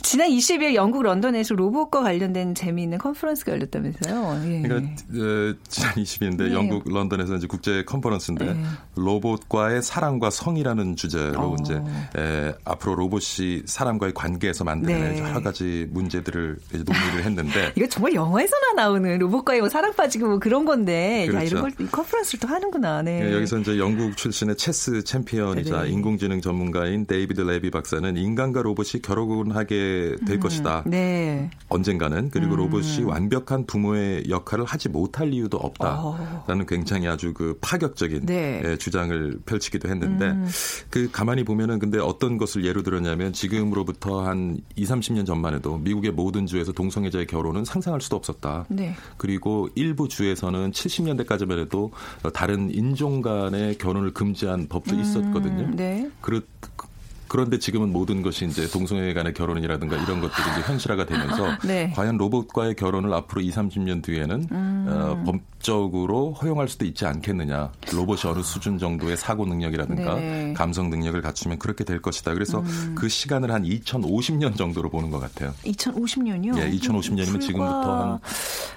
지난 0.00 0.28
20일 0.30 0.74
영국 0.74 1.02
런던에서 1.02 1.54
로봇과 1.54 2.02
관련된 2.02 2.54
재미있는 2.54 2.98
컨퍼런스가 2.98 3.52
열렸다면서요. 3.52 4.40
예. 4.46 4.62
그러니까 4.62 4.92
어, 4.92 5.54
지난 5.68 5.92
20일인데 5.94 6.48
네. 6.48 6.52
영국 6.54 6.88
런던에서 6.88 7.36
이제 7.36 7.46
국제 7.46 7.84
컨퍼런스인데 7.84 8.44
네. 8.44 8.62
로봇과의 8.96 9.82
사랑과 9.82 10.30
성이라는 10.30 10.96
주제로 10.96 11.52
어. 11.52 11.56
이제 11.60 11.74
에, 12.16 12.54
앞으로 12.64 12.94
로봇이 12.94 13.62
사람과의 13.66 14.14
관계에서 14.14 14.64
만드는 14.64 15.14
네. 15.14 15.20
여러 15.20 15.42
가지 15.42 15.86
문제들을 15.90 16.58
논의를 16.72 17.24
했는데 17.24 17.72
이거 17.76 17.86
정말 17.88 18.14
영화에서나 18.14 18.72
나오는 18.74 19.18
로봇과의 19.18 19.60
뭐 19.60 19.68
사랑 19.68 19.92
빠지고 19.92 20.28
뭐 20.28 20.38
그런 20.38 20.64
건데 20.64 21.26
그렇죠. 21.48 21.56
야, 21.56 21.60
이런 21.60 21.76
걸 21.76 21.86
컨퍼런스를 21.88 22.40
또 22.40 22.48
하는구나. 22.48 23.02
네. 23.02 23.24
네. 23.24 23.32
여기서 23.34 23.58
이제 23.58 23.78
영국 23.78 24.16
출신의 24.16 24.56
체스 24.56 25.04
챔피언이자 25.04 25.84
네. 25.84 25.90
인공지능 25.90 26.40
전문가인 26.40 27.06
데이비드 27.06 27.40
레비 27.40 27.70
박사는 27.70 28.16
인간과 28.16 28.62
로봇이 28.62 29.02
결혼하게 29.02 30.16
될 30.26 30.36
음. 30.36 30.40
것이다. 30.40 30.84
네. 30.86 31.50
언젠가는 31.68 32.30
그리고 32.30 32.54
음. 32.54 32.58
로봇이 32.58 33.02
완벽한 33.04 33.66
부모의 33.66 34.24
역할을 34.28 34.64
하지 34.64 34.88
못할 34.88 35.32
이유도 35.32 35.56
없다라는 35.58 36.62
오. 36.62 36.66
굉장히 36.66 37.08
아주 37.08 37.32
그 37.32 37.58
파격적인 37.60 38.26
네. 38.26 38.62
예, 38.64 38.76
주장을 38.76 39.38
펼치기도 39.46 39.88
했는데 39.88 40.26
음. 40.26 40.48
그 40.90 41.10
가만히 41.10 41.44
보면은 41.44 41.78
근데 41.78 41.98
어떤 41.98 42.38
것을 42.38 42.64
예로 42.64 42.82
들었냐면 42.82 43.32
지금으로부터 43.32 44.22
한 44.22 44.58
2, 44.76 44.84
30년 44.84 45.26
전만 45.26 45.54
해도 45.54 45.78
미국의 45.78 46.12
모든 46.12 46.46
주에서 46.46 46.72
동성애자의 46.72 47.26
결혼은 47.26 47.64
상상할 47.64 48.00
수도 48.00 48.16
없었다. 48.16 48.66
네. 48.68 48.94
그리고 49.16 49.68
일부 49.74 50.08
주에서는 50.08 50.72
70년대 50.72 51.21
까지만 51.24 51.58
해도 51.58 51.92
다른 52.32 52.72
인종 52.74 53.22
간의 53.22 53.78
결혼을 53.78 54.12
금지한 54.12 54.68
법도 54.68 54.94
음, 54.94 55.00
있었거든요. 55.00 55.70
네. 55.74 56.10
그렇 56.20 56.40
그런데 57.32 57.58
지금은 57.58 57.94
모든 57.94 58.20
것이 58.20 58.44
이제 58.44 58.68
동성애 58.68 59.14
간의 59.14 59.32
결혼이라든가 59.32 59.96
이런 59.96 60.20
것들이 60.20 60.42
이제 60.52 60.60
현실화가 60.66 61.06
되면서 61.06 61.46
네. 61.66 61.90
과연 61.96 62.18
로봇과의 62.18 62.74
결혼을 62.74 63.10
앞으로 63.14 63.40
2, 63.40 63.50
30년 63.50 64.02
뒤에는 64.02 64.48
음. 64.52 64.86
어, 64.86 65.22
법적으로 65.24 66.34
허용할 66.34 66.68
수도 66.68 66.84
있지 66.84 67.06
않겠느냐. 67.06 67.72
로봇이 67.90 68.30
어느 68.30 68.42
수준 68.42 68.76
정도의 68.76 69.16
사고 69.16 69.46
능력이라든가 69.46 70.16
네. 70.16 70.52
감성 70.52 70.90
능력을 70.90 71.22
갖추면 71.22 71.58
그렇게 71.58 71.84
될 71.84 72.02
것이다. 72.02 72.34
그래서 72.34 72.58
음. 72.58 72.94
그 72.94 73.08
시간을 73.08 73.50
한 73.50 73.62
2050년 73.62 74.54
정도로 74.54 74.90
보는 74.90 75.10
것 75.10 75.18
같아요. 75.18 75.54
2050년이요? 75.64 76.58
예, 76.58 76.70
2050년이면 76.70 77.40
지금부터 77.40 78.02
한 78.02 78.18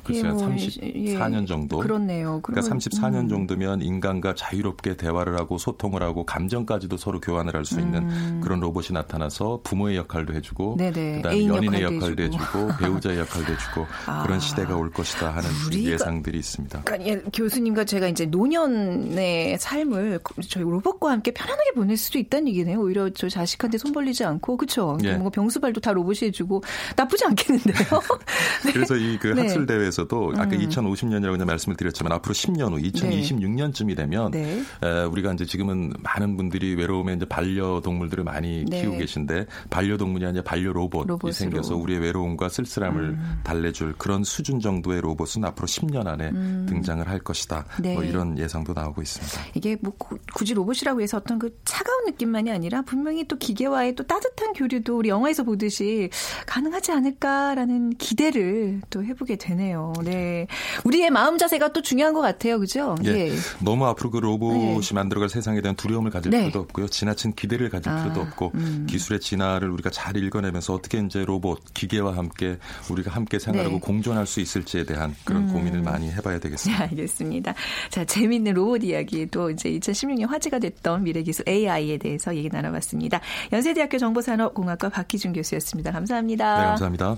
글쎄 0.05 0.27
예, 0.27 0.31
뭐, 0.31 0.47
34년 0.47 1.41
예. 1.43 1.45
정도. 1.45 1.79
그렇네요. 1.79 2.39
그러니까 2.41 2.74
34년 2.74 3.15
음. 3.15 3.27
정도면 3.27 3.81
인간과 3.81 4.33
자유롭게 4.33 4.95
대화를 4.95 5.38
하고 5.38 5.57
소통을 5.57 6.01
하고 6.03 6.25
감정까지도 6.25 6.95
서로 6.95 7.19
교환을 7.19 7.53
할 7.53 7.65
수 7.65 7.79
있는 7.79 8.03
음. 8.03 8.41
그런 8.45 8.59
로봇이 8.59 8.89
나타나서 8.91 9.61
부모의 9.63 9.97
역할도 9.97 10.35
해주고 10.35 10.75
네네. 10.77 11.15
그다음에 11.17 11.47
연인의 11.47 11.81
역할도, 11.81 12.21
해주고, 12.21 12.43
해주고 12.43 12.77
배우자의 12.77 13.17
역할도 13.17 13.53
해주고 13.53 13.87
아. 14.05 14.21
그런 14.21 14.39
시대가 14.39 14.75
올 14.75 14.91
것이다 14.91 15.31
하는 15.31 15.49
예상들이 15.73 16.37
있습니다. 16.37 16.83
그러니까 16.83 17.09
예, 17.09 17.17
교수님과 17.33 17.85
제가 17.85 18.07
이제 18.07 18.27
노년의 18.27 19.57
삶을 19.57 20.19
저희 20.47 20.63
로봇과 20.63 21.09
함께 21.09 21.31
편안하게 21.31 21.71
보낼 21.71 21.97
수도 21.97 22.19
있다는 22.19 22.49
얘기네요. 22.49 22.79
오히려 22.79 23.09
저 23.09 23.27
자식한테 23.27 23.79
손 23.79 23.91
벌리지 23.93 24.23
않고 24.23 24.57
그렇죠. 24.57 24.95
예. 25.03 25.13
뭔가 25.13 25.31
병수발도 25.31 25.81
다 25.81 25.91
로봇이 25.91 26.19
해주고 26.23 26.63
나쁘지 26.95 27.25
않겠는데요. 27.25 27.75
네. 28.65 28.73
그래서 28.73 28.95
이그 28.95 29.29
네. 29.29 29.41
학술 29.41 29.65
대회에서도 29.65 30.33
아까 30.35 30.55
음. 30.55 30.69
2050년이라고 30.69 31.43
말씀을 31.43 31.75
드렸지만 31.77 32.11
앞으로 32.13 32.35
10년 32.35 32.73
후 32.73 32.77
2026년쯤이 32.77 33.95
되면 33.95 34.29
네. 34.29 34.61
에, 34.83 35.03
우리가 35.03 35.33
이제 35.33 35.45
지금은 35.45 35.93
많은 35.99 36.37
분들이 36.37 36.75
외로움에 36.75 37.13
이제 37.13 37.25
반려동물들을 37.25 38.23
많이 38.23 38.35
많이 38.36 38.65
네. 38.65 38.82
키우고 38.82 38.98
계신데 38.98 39.46
반려동물이 39.70 40.25
아니라 40.25 40.44
반려 40.44 40.74
로봇이 40.74 41.08
로봇으로. 41.08 41.32
생겨서 41.32 41.75
우리의 41.75 42.00
외로움과 42.01 42.50
쓸쓸함을 42.50 43.04
음. 43.04 43.39
달래줄 43.44 43.96
그런 43.98 44.24
수준 44.24 44.60
정도의 44.60 45.01
로봇은 45.01 45.46
앞으로 45.46 45.68
10년 45.68 46.08
안에 46.08 46.30
음. 46.30 46.65
등장을 46.68 47.08
할 47.08 47.20
것이다. 47.20 47.65
네. 47.82 47.94
뭐 47.94 48.04
이런 48.04 48.38
예상도 48.38 48.74
나오고 48.74 49.01
있습니다. 49.01 49.42
이게 49.54 49.77
뭐 49.82 49.94
굳이 50.34 50.54
로봇이라고 50.54 51.01
해서 51.01 51.18
어떤 51.18 51.39
그 51.39 51.58
차가운 51.63 52.06
느낌만이 52.06 52.51
아니라 52.51 52.82
분명히 52.82 53.25
또 53.27 53.38
기계와의 53.38 53.96
또 53.96 54.06
따뜻한 54.06 54.54
교류도 54.54 54.98
우리 54.98 55.10
영화에서 55.10 55.44
보듯이 55.44 56.10
가능하지 56.46 56.92
않을까라는 56.92 57.92
기대를 57.98 58.82
또 58.89 59.04
해보게 59.04 59.38
되네요. 59.38 59.94
네. 60.04 60.48
우리의 60.84 61.10
마음 61.10 61.38
자세가 61.38 61.72
또 61.72 61.82
중요한 61.82 62.13
것 62.13 62.22
같아요. 62.22 62.60
그죠? 62.60 62.96
예. 63.06 63.30
예. 63.30 63.32
너무 63.63 63.86
앞으로 63.86 64.12
그 64.12 64.18
로봇이 64.18 64.82
네. 64.82 64.94
만들어갈 64.94 65.30
세상에 65.30 65.62
대한 65.62 65.75
두려움을 65.75 66.12
가질 66.12 66.32
네. 66.32 66.39
필요도 66.39 66.60
없고요. 66.60 66.88
지나친 66.89 67.34
기대를 67.34 67.70
가질 67.70 67.92
아. 67.92 68.04
필요도 68.04 68.25
없고 68.27 68.51
음. 68.55 68.88
기술의 68.89 69.20
진화를 69.20 69.70
우리가 69.70 69.89
잘 69.89 70.17
읽어내면서 70.17 70.74
어떻게 70.74 71.00
이제 71.00 71.24
로봇 71.25 71.62
기계와 71.74 72.15
함께 72.15 72.58
우리가 72.89 73.12
함께 73.12 73.39
생활하고 73.39 73.75
네. 73.75 73.79
공존할 73.79 74.27
수 74.27 74.39
있을지에 74.39 74.86
대한 74.86 75.15
그런 75.24 75.44
음. 75.44 75.53
고민을 75.53 75.82
많이 75.82 76.12
해봐야 76.12 76.39
되겠습니다. 76.39 76.84
네, 76.84 76.89
알겠습니다. 76.89 77.53
자 77.89 78.05
재미있는 78.05 78.53
로봇 78.53 78.84
이야기 78.84 79.25
또 79.27 79.50
이제 79.50 79.70
2016년 79.72 80.27
화제가 80.27 80.60
됐던 80.60 81.03
미래기술 81.03 81.48
AI에 81.48 81.98
대해서 81.98 82.36
얘기 82.36 82.50
나눠봤습니다. 82.50 83.22
연세대학교 83.51 83.98
정보산업공학과 83.98 84.89
박희준 84.89 85.34
교수였습니다. 85.34 85.91
감사합니다. 85.91 86.58
네, 86.58 86.65
감사합니다. 86.65 87.17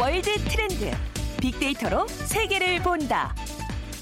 월드 0.00 0.30
트렌드 0.44 1.09
빅데이터로 1.40 2.06
세계를 2.06 2.80
본다. 2.82 3.34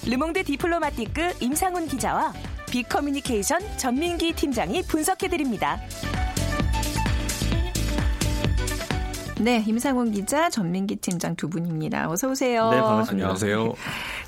르몽드 0.04 0.44
디플로마티크 0.44 1.34
임상훈 1.40 1.86
기자와 1.86 2.32
빅커뮤니케이션 2.70 3.60
전민기 3.76 4.32
팀장이 4.32 4.82
분석해드립니다. 4.82 5.80
네, 9.40 9.62
임상훈 9.66 10.10
기자, 10.10 10.50
전민기 10.50 10.96
팀장 10.96 11.36
두 11.36 11.48
분입니다. 11.48 12.10
어서 12.10 12.28
오세요. 12.28 12.70
네, 12.70 12.80
반갑습니다. 12.80 13.26
안녕하세요. 13.26 13.74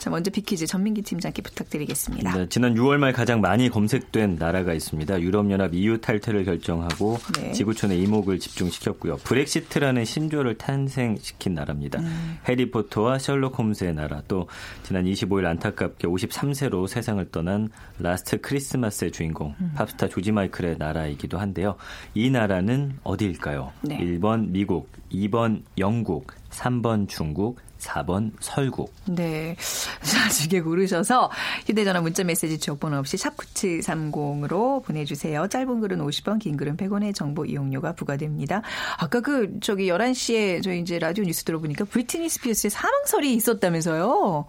자, 0.01 0.09
먼저 0.09 0.31
빅퀴즈 0.31 0.67
전민기 0.67 1.03
팀장께 1.03 1.43
부탁드리겠습니다. 1.43 2.33
네, 2.35 2.49
지난 2.49 2.75
6월 2.75 2.97
말 2.97 3.13
가장 3.13 3.43
많이 3.43 3.69
검색된 3.69 4.37
나라가 4.37 4.73
있습니다. 4.73 5.21
유럽연합 5.21 5.75
EU 5.75 6.01
탈퇴를 6.01 6.47
결정하고 6.47 7.19
네. 7.39 7.53
지구촌의 7.53 8.01
이목을 8.01 8.39
집중시켰고요. 8.39 9.17
브렉시트라는 9.19 10.07
신조를 10.07 10.57
탄생시킨 10.57 11.53
나라입니다. 11.53 12.01
음. 12.01 12.39
해리포터와 12.49 13.19
셜록 13.19 13.59
홈즈의 13.59 13.93
나라 13.93 14.23
또 14.27 14.49
지난 14.85 15.05
25일 15.05 15.45
안타깝게 15.45 16.09
53세로 16.09 16.89
세상을 16.89 17.31
떠난 17.31 17.69
Last 17.99 18.41
Christmas의 18.41 19.13
주인공 19.13 19.55
음. 19.61 19.73
팝스타 19.77 20.09
조지 20.09 20.33
마이클의 20.33 20.77
나라이기도 20.79 21.37
한데요. 21.39 21.77
이 22.15 22.31
나라는 22.31 22.95
어디일까요? 23.03 23.71
네. 23.83 23.99
1번 23.99 24.49
미국, 24.49 24.91
2번 25.13 25.61
영국, 25.77 26.29
3번 26.49 27.07
중국, 27.07 27.59
4번 27.81 28.33
설국. 28.41 28.93
네. 29.07 29.57
자, 30.03 30.29
지게 30.29 30.61
고르셔서 30.61 31.31
휴대전화 31.67 32.01
문자 32.01 32.25
메시지 32.25 32.59
지역번호 32.59 32.99
없이 32.99 33.17
샵9730으로 33.17 34.83
보내주세요. 34.85 35.49
짧은 35.49 35.81
글은 35.81 35.99
50원, 35.99 36.39
긴 36.39 36.57
글은 36.57 36.77
100원의 36.77 37.15
정보 37.15 37.45
이용료가 37.45 37.95
부과됩니다. 37.95 38.63
아까 38.99 39.21
그, 39.21 39.59
저기 39.61 39.89
11시에 39.89 40.63
저희 40.63 40.81
이제 40.81 40.99
라디오 40.99 41.25
뉴스 41.25 41.45
들어보니까 41.45 41.85
브리트니 41.85 42.29
스피어스의 42.29 42.71
사망설이 42.71 43.35
있었다면서요. 43.35 44.47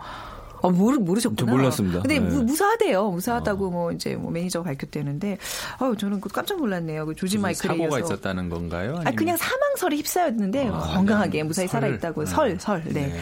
어, 0.61 0.69
모르, 0.69 0.97
모르셨구나. 0.97 1.51
저 1.51 1.57
몰랐습니다. 1.57 2.01
근데 2.01 2.19
네. 2.19 2.25
무, 2.25 2.43
무사하대요. 2.43 3.09
무사하다고 3.11 3.71
뭐 3.71 3.91
이제 3.91 4.15
뭐 4.15 4.31
매니저가 4.31 4.63
밝혔대는데, 4.65 5.37
아유, 5.79 5.95
저는 5.97 6.21
그 6.21 6.29
깜짝 6.29 6.57
놀랐네요. 6.57 7.05
그 7.05 7.15
조지 7.15 7.37
마이클에 7.37 7.67
사고가 7.69 7.97
이어서. 7.99 8.13
있었다는 8.13 8.49
건가요? 8.49 8.95
아, 8.97 9.01
아니면- 9.05 9.15
그냥 9.15 9.37
사망설이 9.37 9.97
휩싸였는데 9.97 10.67
아, 10.67 10.79
건강하게 10.93 11.31
그냥 11.31 11.47
무사히 11.47 11.67
설. 11.67 11.81
살아있다고 11.81 12.21
아. 12.21 12.25
설, 12.25 12.59
설. 12.59 12.83
네. 12.85 13.07
네. 13.07 13.19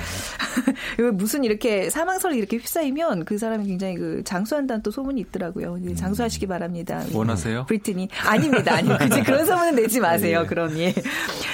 왜 0.98 1.12
무슨 1.12 1.44
이렇게 1.44 1.90
사망설이 1.90 2.38
이렇게 2.38 2.58
휩싸이면 2.58 3.26
그 3.26 3.38
사람이 3.38 3.66
굉장히 3.68 3.96
그 3.96 4.22
장수한다는 4.26 4.84
또 4.84 4.92
소문이 4.92 5.22
있더라고요. 5.22 5.78
이제 5.84 5.96
장수하시기 5.96 6.46
바랍니다. 6.48 7.04
원하세요? 7.14 7.66
브리트니 7.68 8.10
아닙니다. 8.26 8.76
아니 8.76 8.90
그지 8.98 9.24
그런 9.24 9.46
소문은 9.46 9.76
내지 9.76 10.00
마세요. 10.00 10.42
네. 10.42 10.48
그럼 10.48 10.78
예. 10.78 10.94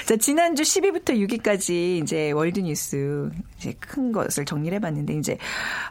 자 0.06 0.16
지난주 0.18 0.64
10위부터 0.64 1.10
6위까지 1.28 2.02
이제 2.04 2.32
월드 2.32 2.60
뉴스 2.60 3.30
이제 3.58 3.74
큰 3.80 4.12
것을 4.12 4.46
정리를 4.46 4.76
해봤는데 4.78 5.14
이제 5.16 5.38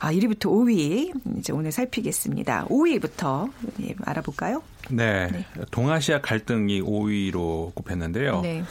아 0.01 0.13
1위부터 0.13 0.47
5위 0.47 1.39
이제 1.39 1.53
오늘 1.53 1.73
살피겠습니다. 1.73 2.67
5위부터 2.67 3.51
예, 3.83 3.95
알아볼까요? 4.05 4.63
네. 4.91 5.29
네. 5.29 5.47
동아시아 5.71 6.21
갈등이 6.21 6.83
5위로 6.83 7.75
꼽혔는데요. 7.75 8.43
네. 8.43 8.63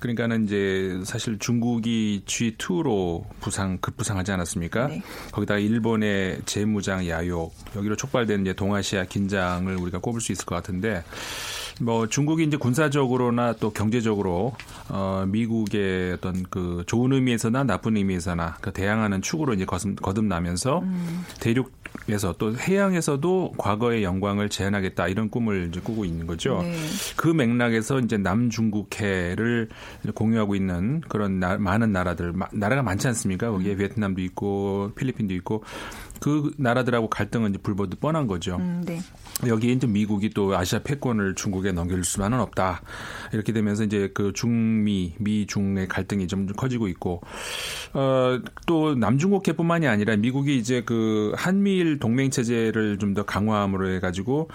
그러니까는 0.00 0.44
이제 0.44 1.00
사실 1.04 1.38
중국이 1.38 2.22
G2로 2.26 3.24
부상 3.40 3.78
급부상하지 3.78 4.32
않았습니까? 4.32 4.88
네. 4.88 5.02
거기다가 5.32 5.58
일본의 5.60 6.42
재무장 6.46 7.06
야욕 7.08 7.52
여기로 7.76 7.96
촉발된 7.96 8.42
이제 8.42 8.52
동아시아 8.52 9.04
긴장을 9.04 9.74
우리가 9.74 9.98
꼽을 9.98 10.20
수 10.20 10.32
있을 10.32 10.44
것 10.46 10.54
같은데 10.54 11.02
뭐 11.80 12.06
중국이 12.08 12.42
이제 12.44 12.56
군사적으로나 12.56 13.52
또 13.54 13.70
경제적으로 13.70 14.54
어 14.88 15.24
미국의 15.28 16.14
어떤 16.14 16.44
그 16.50 16.82
좋은 16.86 17.12
의미에서나 17.12 17.64
나쁜 17.64 17.96
의미에서나 17.96 18.56
그 18.60 18.72
대항하는 18.72 19.22
축으로 19.22 19.54
이제 19.54 19.64
거듭, 19.64 20.00
거듭나면서 20.02 20.82
대륙에서 21.40 22.34
또 22.38 22.56
해양에서도 22.56 23.54
과거의 23.58 24.02
영광을 24.02 24.48
재현하겠다 24.48 25.06
이런 25.08 25.30
꿈을 25.30 25.68
이제 25.68 25.80
꾸고 25.80 26.04
있는 26.04 26.26
거죠. 26.26 26.60
네. 26.62 26.74
그 27.16 27.28
맥락에서 27.28 28.00
이제 28.00 28.16
남중국해를 28.16 29.68
공유하고 30.14 30.54
있는 30.56 31.00
그런 31.08 31.38
나- 31.38 31.58
많은 31.58 31.92
나라들 31.92 32.32
마- 32.32 32.48
나라가 32.52 32.82
많지 32.82 33.06
않습니까? 33.08 33.50
거기에 33.50 33.76
베트남도 33.76 34.20
있고 34.22 34.90
필리핀도 34.96 35.32
있고 35.34 35.62
그 36.20 36.52
나라들하고 36.56 37.10
갈등은 37.10 37.50
이제 37.50 37.58
불보듯 37.58 38.00
뻔한 38.00 38.26
거죠. 38.26 38.56
음, 38.56 38.82
네. 38.86 39.00
여기에 39.46 39.72
이제 39.72 39.86
미국이 39.86 40.30
또 40.30 40.56
아시아 40.56 40.80
패권을 40.80 41.34
중국에 41.34 41.72
넘길 41.72 42.02
수만은 42.04 42.40
없다. 42.40 42.82
이렇게 43.32 43.52
되면서 43.52 43.84
이제 43.84 44.10
그 44.14 44.32
중미, 44.32 45.14
미중의 45.18 45.88
갈등이 45.88 46.26
좀 46.28 46.46
커지고 46.46 46.88
있고, 46.88 47.20
어, 47.92 48.40
또 48.66 48.94
남중국해뿐만이 48.94 49.86
아니라 49.86 50.16
미국이 50.16 50.56
이제 50.56 50.82
그 50.84 51.32
한미일 51.36 51.98
동맹 51.98 52.30
체제를 52.30 52.96
좀 52.98 53.08
더 53.18 53.24
강화함으로 53.24 53.90
해가지고 53.94 54.48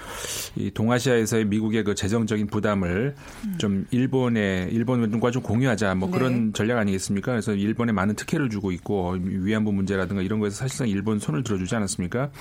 이 0.56 0.72
동아시아에서의 0.72 1.46
미국의 1.46 1.84
그 1.84 1.96
재정적인 1.96 2.48
부담을 2.48 3.16
좀 3.58 3.86
일본에 3.92 4.68
일본과 4.72 5.32
좀 5.32 5.42
공유하자 5.42 5.96
뭐 5.96 6.10
네. 6.10 6.18
그런 6.18 6.54
전략 6.54 6.78
아니겠습니까? 6.78 7.32
그래서 7.32 7.54
일본에 7.54 7.92
많은 7.92 8.16
특혜를 8.16 8.50
주고 8.50 8.72
있고 8.72 9.18
위안부 9.20 9.72
문제라든가 9.72 10.22
이런 10.22 10.40
거에서 10.40 10.56
사실상 10.56 10.88
일본 10.88 11.20
손을 11.20 11.44
들어 11.44 11.53
주지 11.58 11.76
않았습니까? 11.76 12.32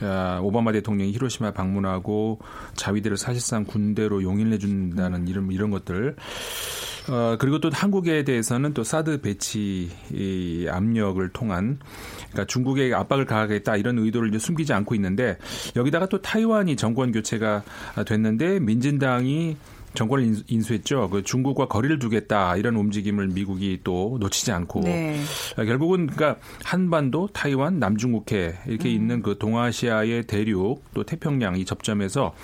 아, 0.00 0.40
오바마 0.42 0.72
대통령이 0.72 1.12
히로시마 1.12 1.52
방문하고 1.52 2.40
자위대를 2.74 3.16
사실상 3.16 3.64
군대로 3.64 4.22
용인해 4.22 4.58
준다는 4.58 5.28
이런 5.28 5.50
이런 5.50 5.70
것들. 5.70 6.16
어, 7.08 7.36
그리고 7.38 7.60
또 7.60 7.70
한국에 7.70 8.24
대해서는 8.24 8.72
또 8.72 8.82
사드 8.82 9.20
배치 9.20 9.90
이 10.10 10.66
압력을 10.70 11.26
통한 11.30 11.78
그러니까 12.30 12.46
중국에 12.46 12.94
압박을 12.94 13.26
가하겠다 13.26 13.76
이런 13.76 13.98
의도를 13.98 14.28
이제 14.28 14.38
숨기지 14.38 14.72
않고 14.72 14.94
있는데 14.94 15.36
여기다가 15.76 16.06
또 16.06 16.22
타이완이 16.22 16.76
정권 16.76 17.12
교체가 17.12 17.62
됐는데 18.06 18.58
민진당이 18.60 19.56
정권을 19.94 20.24
인수- 20.24 20.44
인수했죠. 20.48 21.08
그 21.10 21.22
중국과 21.22 21.68
거리를 21.68 21.98
두겠다 21.98 22.56
이런 22.56 22.76
움직임을 22.76 23.28
미국이 23.28 23.80
또 23.84 24.16
놓치지 24.20 24.52
않고 24.52 24.80
네. 24.80 25.20
아, 25.56 25.64
결국은 25.64 26.06
그러니까 26.08 26.40
한반도, 26.64 27.28
타이완, 27.32 27.78
남중국해 27.78 28.54
이렇게 28.66 28.88
음. 28.88 28.94
있는 28.94 29.22
그 29.22 29.38
동아시아의 29.38 30.24
대륙 30.26 30.82
또 30.94 31.04
태평양 31.04 31.56
이 31.56 31.64
접점에서 31.64 32.34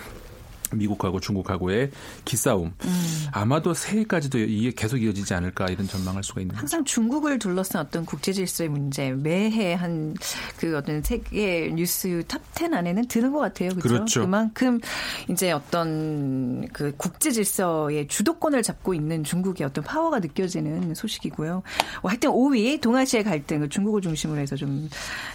미국하고 0.73 1.21
중국하고의 1.21 1.91
기싸움 2.25 2.73
음. 2.85 3.27
아마도 3.33 3.75
새해까지도 3.75 4.39
이게 4.39 4.73
계속 4.73 4.99
이어지지 4.99 5.35
않을까 5.35 5.67
이런 5.67 5.87
전망할 5.87 6.23
수가 6.23 6.41
있는 6.41 6.55
거죠. 6.55 6.61
항상 6.61 6.85
중국을 6.85 7.39
둘러싼 7.39 7.83
어떤 7.83 8.05
국제 8.05 8.33
질서의 8.33 8.69
문제 8.69 9.11
매해 9.13 9.75
한 9.75 10.15
그 10.57 10.77
어떤 10.77 11.03
세계 11.03 11.71
뉴스 11.73 12.23
탑10 12.29 12.75
안에는 12.75 13.07
드는 13.09 13.33
것 13.33 13.39
같아요. 13.39 13.71
그렇죠? 13.71 13.89
그렇죠. 13.89 14.21
그만큼 14.23 14.81
이제 15.29 15.53
어떤 15.53 16.69
그 16.73 16.93
국제 16.97 17.31
질서의 17.31 18.09
주도권을 18.09 18.63
잡고 18.63 18.95
있는 18.95 19.25
중국의 19.25 19.67
어떤 19.67 19.85
파워가 19.85 20.21
느껴지는 20.21 20.95
소식이고요. 20.95 21.63
어, 22.03 22.09
하여튼 22.09 22.31
5위 22.31 22.81
동아시아 22.81 23.23
갈등을 23.23 23.69
중국을 23.69 24.03
중심으로 24.03 24.41
해서 24.41 24.57
좀 24.57 24.89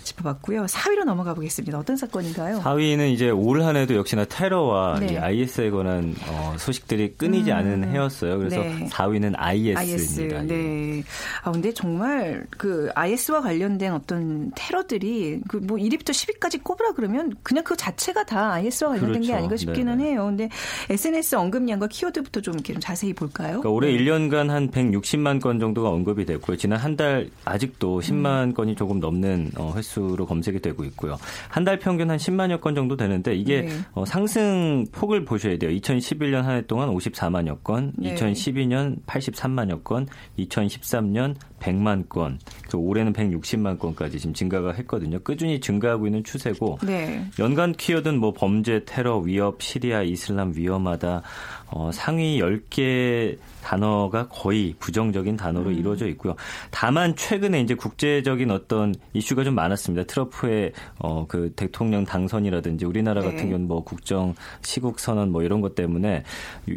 짚어봤고요. 0.04 0.66
4위로 0.66 1.06
넘어가 1.06 1.34
보겠습니다. 1.34 1.78
어떤 1.80 1.98
사건인가요? 1.98 2.62
4위는 2.62 3.12
이제 3.12 3.30
올 3.30 3.64
한해도 3.64 3.96
역시나 3.96 4.26
테러와 4.26 5.00
네. 5.00 5.08
이 5.30 5.46
IS에 5.46 5.70
관한 5.70 6.16
어, 6.30 6.56
소식들이 6.58 7.14
끊이지 7.18 7.52
않은 7.52 7.90
해였어요. 7.90 8.38
그래서 8.38 8.58
네. 8.62 8.86
4위는 8.90 9.34
IS. 9.38 9.78
IS입니다. 9.78 10.42
네. 10.44 11.04
아 11.44 11.52
근데 11.52 11.74
정말 11.74 12.46
그 12.58 12.90
IS와 12.96 13.42
관련된 13.42 13.94
어떤 13.94 14.52
테러들이 14.56 15.42
그 15.48 15.66
뭐 15.66 15.78
1위부터 15.78 16.10
10위까지 16.12 16.62
꼽으라 16.64 16.92
그러면 16.94 17.34
그냥 17.42 17.64
그 17.64 17.76
자체가 17.76 18.24
다 18.26 18.52
IS와 18.54 18.92
관련된 18.92 19.14
게 19.22 19.28
그렇죠. 19.28 19.36
아닌가 19.36 19.58
싶기는 19.58 19.98
네네. 19.98 20.12
해요. 20.12 20.26
근데 20.26 20.50
SNS 20.90 21.36
언급량과 21.36 21.88
키워드부터 21.88 22.42
좀 22.42 22.54
이렇게 22.56 22.74
좀 22.74 22.80
자세히 22.80 23.14
볼까요? 23.14 23.62
그러니까 23.62 23.70
올해 23.72 23.92
네. 23.92 23.98
1년간 23.98 24.48
한 24.50 24.70
160만 24.70 25.42
건 25.42 25.60
정도가 25.60 25.90
언급이 25.90 26.26
됐고요. 26.26 26.58
지난 26.58 26.80
한 26.80 26.96
달 26.96 27.30
아직도 27.44 28.00
10만 28.00 28.44
음. 28.50 28.54
건이 28.54 28.76
조금 28.76 29.00
넘는 29.02 29.52
어, 29.58 29.74
횟수로 29.76 30.26
검색이 30.26 30.60
되고 30.62 30.84
있고요. 30.86 31.18
한 31.50 31.66
달 31.66 31.80
평균 31.80 32.10
한 32.12 32.18
10만여 32.18 32.62
건 32.62 32.76
정도 32.76 32.96
되는데 32.96 33.34
이게 33.36 33.62
네. 33.64 33.70
어, 33.94 34.06
상승 34.06 34.86
폭을 34.92 35.15
보셔야 35.24 35.58
돼요. 35.58 35.72
2011년 35.72 36.42
한 36.42 36.58
해 36.58 36.62
동안 36.66 36.90
54만여 36.90 37.64
건, 37.64 37.94
네. 37.96 38.14
2012년 38.16 39.02
83만여 39.06 39.84
건, 39.84 40.08
2013년 40.40 41.36
100만 41.60 42.10
건, 42.10 42.40
그래서 42.76 42.78
올해는 42.78 43.14
160만 43.14 43.80
건까지 43.80 44.20
지금 44.20 44.34
증가가 44.34 44.72
했거든요. 44.74 45.20
꾸준히 45.24 45.60
증가하고 45.60 46.08
있는 46.08 46.24
추세고 46.24 46.80
네. 46.84 47.26
연간 47.40 47.74
키워드는 47.74 48.20
뭐 48.20 48.34
범죄, 48.34 48.84
테러, 48.86 49.18
위협, 49.20 49.62
시리아, 49.62 50.02
이슬람 50.02 50.54
위험하다, 50.56 51.24
어, 51.72 51.92
상위 51.94 52.40
10개 52.40 53.38
단어가 53.66 54.28
거의 54.28 54.76
부정적인 54.80 55.38
단어로 55.38 55.72
음. 55.72 55.76
이루어져 55.76 56.08
있고요. 56.10 56.36
다만 56.70 57.16
최근에 57.16 57.62
이제 57.62 57.74
국제적인 57.74 58.52
어떤 58.52 58.94
이슈가 59.14 59.44
좀 59.44 59.56
많았습니다. 59.56 60.06
트럼프의 60.06 60.72
어, 61.00 61.26
그 61.28 61.52
대통령 61.56 62.06
당선이라든지 62.06 62.86
우리나라 62.86 63.22
네. 63.22 63.28
같은 63.32 63.46
경우는 63.50 63.68
뭐 63.68 63.84
국정 63.84 64.36
시국 64.62 65.00
선언 65.00 65.32
뭐 65.32 65.42
이런 65.42 65.62
것 65.62 65.74
때문에 65.74 66.24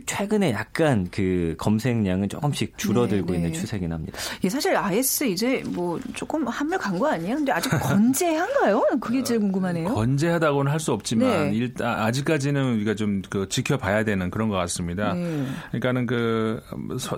최근에 0.07 0.53
약간 0.53 1.09
그 1.11 1.55
검색량은 1.59 2.31
조금씩 2.31 2.79
줄어들고 2.79 3.33
네, 3.33 3.33
네. 3.33 3.39
있는 3.39 3.53
추세긴 3.53 3.93
합니다. 3.93 4.19
예, 4.43 4.49
사실 4.49 4.75
IS 4.75 5.25
이제 5.25 5.63
뭐 5.67 5.88
조금 6.15 6.47
한물 6.49 6.77
간 6.79 6.99
거 6.99 7.07
아니에요? 7.09 7.37
근데 7.37 7.53
아직 7.53 7.69
건재한가요? 7.71 8.83
그게 9.01 9.23
제일 9.23 9.41
궁금하네요. 9.41 9.95
건재하다고는 9.95 10.71
할 10.73 10.79
수 10.81 10.93
없지만 10.93 11.51
네. 11.51 11.57
일단 11.57 12.01
아직까지는 12.01 12.75
우리가 12.77 12.95
좀 12.95 13.23
그 13.31 13.49
지켜봐야 13.49 14.05
되는 14.05 14.31
그런 14.31 14.49
것 14.49 14.57
같습니다. 14.57 15.13
네. 15.15 15.45
그러니까는 15.71 16.07
그 16.07 16.61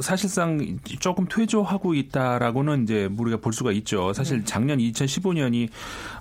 사실상 0.01 0.79
조금 0.99 1.27
퇴조하고 1.29 1.95
있다라고는 1.95 2.85
이제 2.85 3.09
우리가 3.19 3.37
볼 3.39 3.53
수가 3.53 3.73
있죠. 3.73 4.13
사실 4.13 4.39
네. 4.39 4.45
작년 4.45 4.79
2015년이 4.79 5.69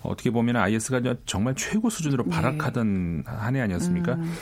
어떻게 0.02 0.30
보면 0.32 0.56
IS가 0.58 1.02
정말 1.26 1.56
최고 1.56 1.90
수준으로 1.90 2.24
네. 2.26 2.30
발악하던 2.30 3.18
네. 3.18 3.24
한해 3.26 3.62
아니었습니까? 3.62 4.14
음. 4.16 4.36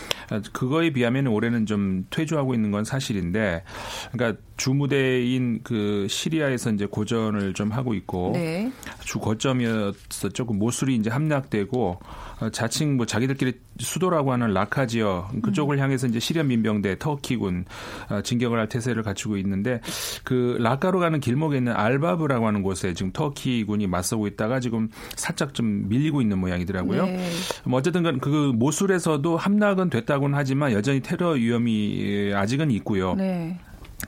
그거에 0.54 0.92
비하면 0.92 1.28
올해는 1.28 1.66
좀 1.66 2.06
퇴조하고 2.10 2.54
있는 2.54 2.72
건 2.72 2.84
사실인데, 2.84 3.64
그러니까 4.12 4.40
주무대인 4.58 5.60
그 5.64 6.08
시리아에서 6.10 6.72
이제 6.72 6.86
고전을 6.86 7.54
좀 7.54 7.72
하고 7.72 7.94
있고 7.94 8.32
네. 8.34 8.72
주 9.04 9.20
거점이었었죠. 9.20 10.48
그 10.48 10.54
모술이 10.54 10.96
이제 10.96 11.10
함락되고 11.10 12.00
어, 12.40 12.50
자칭 12.50 12.98
뭐 12.98 13.06
자기들끼리 13.06 13.54
수도라고 13.80 14.32
하는 14.32 14.54
라카 14.54 14.88
지역 14.88 15.30
그쪽을 15.42 15.78
음. 15.78 15.84
향해서 15.84 16.08
이제 16.08 16.20
시리아 16.20 16.44
민병대 16.44 16.98
터키군 17.00 17.66
어, 18.10 18.22
진격을 18.22 18.58
할 18.58 18.68
태세를 18.68 19.04
갖추고 19.04 19.38
있는데 19.38 19.80
그 20.24 20.58
라카로 20.60 21.00
가는 21.00 21.20
길목에 21.20 21.58
있는 21.58 21.74
알바브라고 21.74 22.48
하는 22.48 22.64
곳에 22.64 22.94
지금 22.94 23.12
터키군이 23.12 23.88
맞서고 23.88 24.28
있다가 24.28 24.60
지금 24.60 24.90
살짝 25.16 25.54
좀 25.54 25.88
밀리고 25.88 26.22
있는 26.22 26.40
모양이더라고요. 26.40 27.06
네. 27.06 27.30
뭐 27.64 27.80
어쨌든 27.80 28.20
그 28.20 28.52
모술에서도 28.56 29.38
함락은 29.38 29.90
됐다고는 29.90 30.38
하지만 30.38 30.72
여전히 30.72 31.00
테러 31.02 31.32
위험이 31.32 32.34
아직은 32.34 32.72
있고요. 32.72 33.14
네. 33.16 33.60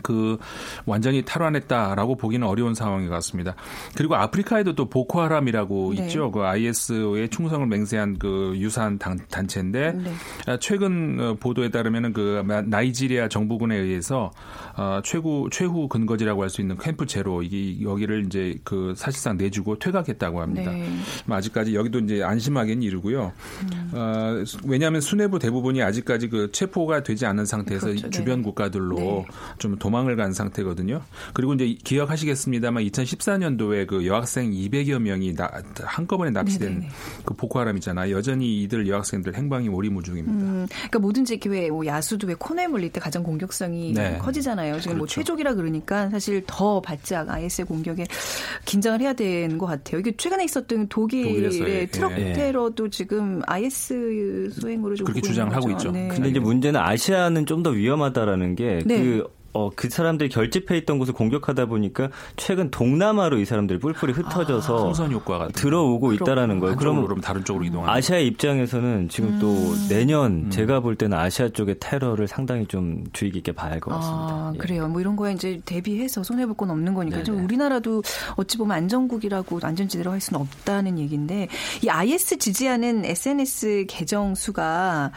그 0.02 0.38
완전히 0.86 1.24
탈환했다라고 1.24 2.16
보기는 2.18 2.46
어려운 2.46 2.74
상황인 2.76 3.08
것 3.08 3.14
같습니다. 3.16 3.56
그리고 3.96 4.16
아프리카에도 4.16 4.76
또 4.76 4.90
보코하람이라고 4.90 5.94
네. 5.96 6.04
있죠. 6.04 6.32
그 6.32 6.44
IS의 6.44 7.30
충성을 7.30 7.66
맹세한 7.66 8.20
그 8.20 8.54
유사한 8.58 9.00
단, 9.00 9.18
체인데 9.48 9.94
네. 9.94 10.14
아, 10.46 10.58
최근 10.60 11.18
어, 11.20 11.34
보도에 11.40 11.70
따르면은 11.70 12.14
그 12.14 12.44
나이지리아 12.66 13.30
정부군에 13.30 13.76
의해서 13.76 14.32
어, 14.76 15.00
최고 15.04 15.50
최후 15.50 15.88
근거지라고 15.88 16.44
할 16.44 16.50
수 16.50 16.62
있는 16.62 16.78
캠프 16.78 17.06
제로 17.06 17.42
이게 17.44 17.82
여기를 17.82 18.26
이제 18.26 18.58
그 18.64 18.94
사실상 18.98 19.38
내주고 19.38 19.80
퇴각했다고 19.80 20.42
합니다. 20.42 20.72
네. 20.72 20.90
뭐 21.26 21.38
아직까지 21.38 21.76
여기도 21.76 22.00
이제 22.00 22.24
안심하기는 22.24 22.84
이르고요. 22.84 23.32
음. 23.62 23.92
어, 23.94 24.44
왜냐하면 24.66 25.02
수뇌부 25.02 25.40
대부분이 25.40 25.82
아직까지 25.82 26.30
그 26.30 26.52
체포가 26.52 27.04
되지 27.04 27.26
않은 27.26 27.46
상태에서 27.46 27.88
그렇죠. 27.88 28.10
주변 28.10 28.38
네. 28.40 28.44
국가들로 28.44 28.96
네. 28.98 29.26
좀 29.60 29.78
도망을 29.80 30.16
간 30.16 30.34
상태거든요. 30.34 31.02
그리고 31.34 31.54
이제 31.54 31.78
기억하시겠습니다만 31.84 32.84
2014년도에 32.84 33.88
그 33.88 34.06
여학생 34.06 34.52
200여 34.52 35.00
명이 35.00 35.36
나, 35.36 35.50
한꺼번에 35.84 36.32
납치된 36.32 36.70
네네네. 36.70 36.90
그 37.26 37.34
보코하람이잖아요. 37.36 38.16
여전히 38.16 38.64
이들 38.64 38.88
여학생들 38.88 39.36
행방이 39.36 39.70
오리무중입니다. 39.70 40.46
음, 40.46 40.68
그러니까 40.70 41.00
뭐든지 41.00 41.40
왜뭐 41.46 41.86
야수도 41.86 42.28
왜 42.28 42.34
코너에 42.34 42.68
물릴 42.68 42.92
때 42.92 43.00
가장 43.00 43.24
공격성이 43.24 43.94
네. 43.94 44.18
커지잖아요. 44.18 44.80
지금 44.80 44.98
뭐 44.98 45.06
그렇죠. 45.06 45.20
뭐 45.20 45.24
최족이라 45.24 45.54
그러니까 45.54 46.10
사실 46.10 46.44
더 46.48 46.82
바짝 46.82 47.30
IS의 47.30 47.66
공격에 47.66 48.06
긴장을 48.66 49.00
해야 49.00 49.14
되는 49.14 49.58
것 49.58 49.68
같아요. 49.68 50.00
이게 50.00 50.16
최근에 50.16 50.44
있었던 50.46 50.88
독일의 50.88 51.88
트럭 51.92 52.12
예. 52.14 52.34
테러도 52.34 52.90
지금 52.90 53.42
IS 53.46 54.50
소행으로 54.60 54.96
좀 54.96 55.06
그렇게 55.06 55.22
주장을 55.22 55.56
하고 55.56 55.70
있죠. 55.72 55.92
네. 55.92 56.08
근데 56.08 56.30
이제 56.30 56.40
문제는 56.40 56.80
아시아는 56.80 57.46
좀 57.46 57.60
더 57.64 57.72
위험하다라는 57.72 58.56
게그 58.56 58.88
네. 58.88 59.22
어, 59.54 59.70
그 59.76 59.90
사람들이 59.90 60.30
결집해 60.30 60.78
있던 60.78 61.00
곳을 61.00 61.14
공격하다 61.14 61.66
보니까 61.66 62.10
최근 62.38 62.70
동남아로 62.70 63.40
이 63.40 63.46
사람들이 63.46 63.80
뿔뿔이 63.80 64.14
흩어져서 64.14 64.94
아, 64.98 65.06
효과가 65.08 65.48
들어오고 65.50 66.14
있다라는 66.14 66.60
거예요. 66.60 66.76
그럼 66.76 67.04
그럼 67.06 67.22
다른 67.22 67.44
쪽으로 67.44 67.66
이동하는 67.66 67.94
아시아 67.94 68.18
입장에서는 68.18 69.10
지금 69.10 69.30
음. 69.30 69.40
또 69.40 69.76
내년 69.90 70.46
음. 70.46 70.50
제가 70.50 70.80
볼 70.82 70.96
때는 70.96 71.18
아시아 71.18 71.50
쪽의 71.50 71.78
테러를 71.80 72.28
상당히 72.28 72.66
좀 72.68 73.04
주의 73.14 73.32
깊게 73.32 73.54
봐야 73.54 73.72
할 73.72 73.80
것 73.80 73.92
같습니다. 73.92 74.20
아, 74.34 74.52
예. 74.54 74.58
그래요. 74.58 74.88
뭐 74.88 75.00
이런 75.02 75.16
거에 75.16 75.34
이제 75.34 75.60
대비해서 75.66 76.24
손해 76.24 76.46
볼 76.46 76.56
건 76.60 76.70
없는 76.72 76.94
거니까 76.94 77.24
좀 77.24 77.44
우리나라도 77.46 78.04
어찌 78.36 78.58
보면 78.58 78.76
안전국이라고 78.76 79.60
안전지대로 79.64 80.12
할 80.12 80.20
수는 80.20 80.42
없다는 80.42 81.00
얘기인데 81.00 81.48
이 81.82 81.88
IS 81.90 82.38
지지하는 82.38 83.06
SNS 83.06 83.86
계정 83.88 84.36
수가 84.36 85.12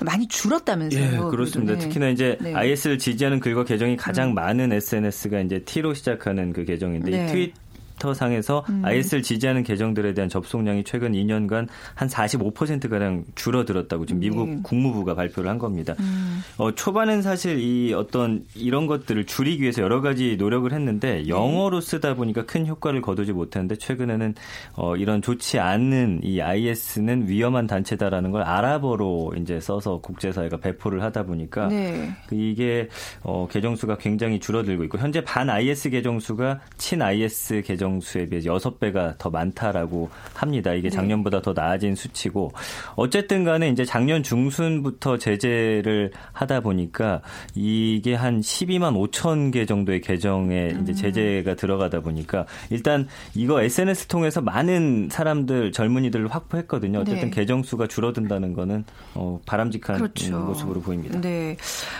많이 0.00 0.28
줄었다면서요? 0.28 1.02
예, 1.26 1.30
그렇습니다. 1.30 1.72
네. 1.74 1.78
특히나 1.80 2.08
이제 2.10 2.38
네. 2.40 2.54
IS를 2.54 2.98
지지하는 2.98 3.40
글과 3.40 3.64
계정이 3.74 3.96
가장 3.96 4.30
음. 4.30 4.34
많은 4.34 4.72
SNS가 4.72 5.40
이제 5.40 5.60
T로 5.64 5.94
시작하는 5.94 6.52
그 6.52 6.64
계정인데 6.64 7.10
네. 7.10 7.24
이 7.24 7.28
트윗 7.28 7.63
트위터상에서 7.98 8.64
음. 8.68 8.82
IS를 8.84 9.22
지지하는 9.22 9.62
계정들에 9.62 10.14
대한 10.14 10.28
접속량이 10.28 10.84
최근 10.84 11.12
2년간 11.12 11.68
한 11.94 12.08
45%가량 12.08 13.24
줄어들었다고 13.34 14.06
지금 14.06 14.20
미국 14.20 14.48
네. 14.48 14.58
국무부가 14.62 15.14
발표를 15.14 15.50
한 15.50 15.58
겁니다. 15.58 15.94
음. 16.00 16.42
어, 16.58 16.72
초반엔 16.72 17.22
사실 17.22 17.58
이 17.58 17.92
어떤 17.92 18.44
이런 18.54 18.86
것들을 18.86 19.26
줄이기 19.26 19.62
위해서 19.62 19.82
여러 19.82 20.00
가지 20.00 20.36
노력을 20.36 20.70
했는데 20.72 21.22
네. 21.22 21.28
영어로 21.28 21.80
쓰다 21.80 22.14
보니까 22.14 22.44
큰 22.46 22.66
효과를 22.66 23.00
거두지 23.00 23.32
못했는데 23.32 23.76
최근에는 23.76 24.34
어, 24.76 24.96
이런 24.96 25.22
좋지 25.22 25.58
않은 25.58 26.20
이 26.22 26.40
IS는 26.40 27.28
위험한 27.28 27.66
단체다라는 27.66 28.30
걸 28.30 28.42
아랍어로 28.42 29.34
이제 29.40 29.60
써서 29.60 30.00
국제사회가 30.00 30.58
배포를 30.58 31.02
하다 31.02 31.24
보니까 31.24 31.68
네. 31.68 32.10
그 32.26 32.34
이게 32.34 32.88
어, 33.22 33.46
계정 33.50 33.76
수가 33.76 33.96
굉장히 33.96 34.40
줄어들고 34.40 34.84
있고 34.84 34.98
현재 34.98 35.22
반 35.22 35.50
IS 35.50 35.90
계정 35.90 36.20
수가 36.20 36.60
친 36.76 37.02
IS 37.02 37.62
계정 37.62 37.83
계정수에 37.84 38.26
비해 38.28 38.40
6배가 38.42 39.18
더 39.18 39.28
많다라고 39.28 40.08
합니다. 40.32 40.72
이게 40.72 40.88
네. 40.88 40.96
작년보다 40.96 41.42
더 41.42 41.52
나아진 41.52 41.94
수치고 41.94 42.52
어쨌든 42.96 43.44
간에 43.44 43.68
이제 43.68 43.84
작년 43.84 44.22
중순부터 44.22 45.18
제재를 45.18 46.12
하다 46.32 46.60
보니까 46.60 47.20
이게 47.54 48.14
한 48.14 48.40
12만 48.40 49.10
5천 49.10 49.52
개 49.52 49.66
정도의 49.66 50.00
계정에 50.00 50.68
이제 50.82 50.92
음. 50.92 50.94
제재가 50.94 51.54
들어가다 51.56 52.00
보니까 52.00 52.46
일단 52.70 53.06
이거 53.34 53.60
SNS 53.62 54.06
통해서 54.06 54.40
많은 54.40 55.08
사람들 55.10 55.72
젊은이들을 55.72 56.28
확보했거든요. 56.28 57.00
어쨌든 57.00 57.30
네. 57.30 57.30
계정 57.30 57.62
수가 57.62 57.86
줄어든다는 57.86 58.54
거는 58.54 58.84
어, 59.14 59.40
바람직한 59.46 59.96
그렇죠. 59.96 60.38
모습으로 60.38 60.80
보입니다. 60.80 61.20
네. 61.20 61.56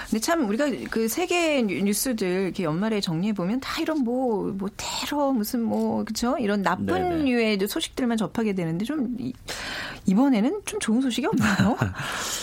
근데 0.08 0.20
참 0.20 0.48
우리가 0.48 0.66
그 0.90 1.08
세계 1.08 1.62
뉴스들 1.62 2.44
이렇게 2.44 2.64
연말에 2.64 3.00
정리해 3.00 3.34
보면 3.34 3.60
다 3.60 3.80
이런 3.80 4.02
뭐뭐 4.04 4.52
뭐 4.52 4.68
테러 4.76 5.32
무슨 5.32 5.62
뭐 5.62 5.73
그렇죠? 6.04 6.36
이런 6.38 6.62
나쁜 6.62 6.86
네네. 6.86 7.24
류의 7.24 7.58
소식들만 7.66 8.16
접하게 8.16 8.54
되는데 8.54 8.84
좀 8.84 9.16
이번에는 10.06 10.60
좀 10.64 10.80
좋은 10.80 11.00
소식이 11.00 11.26
없나요? 11.26 11.76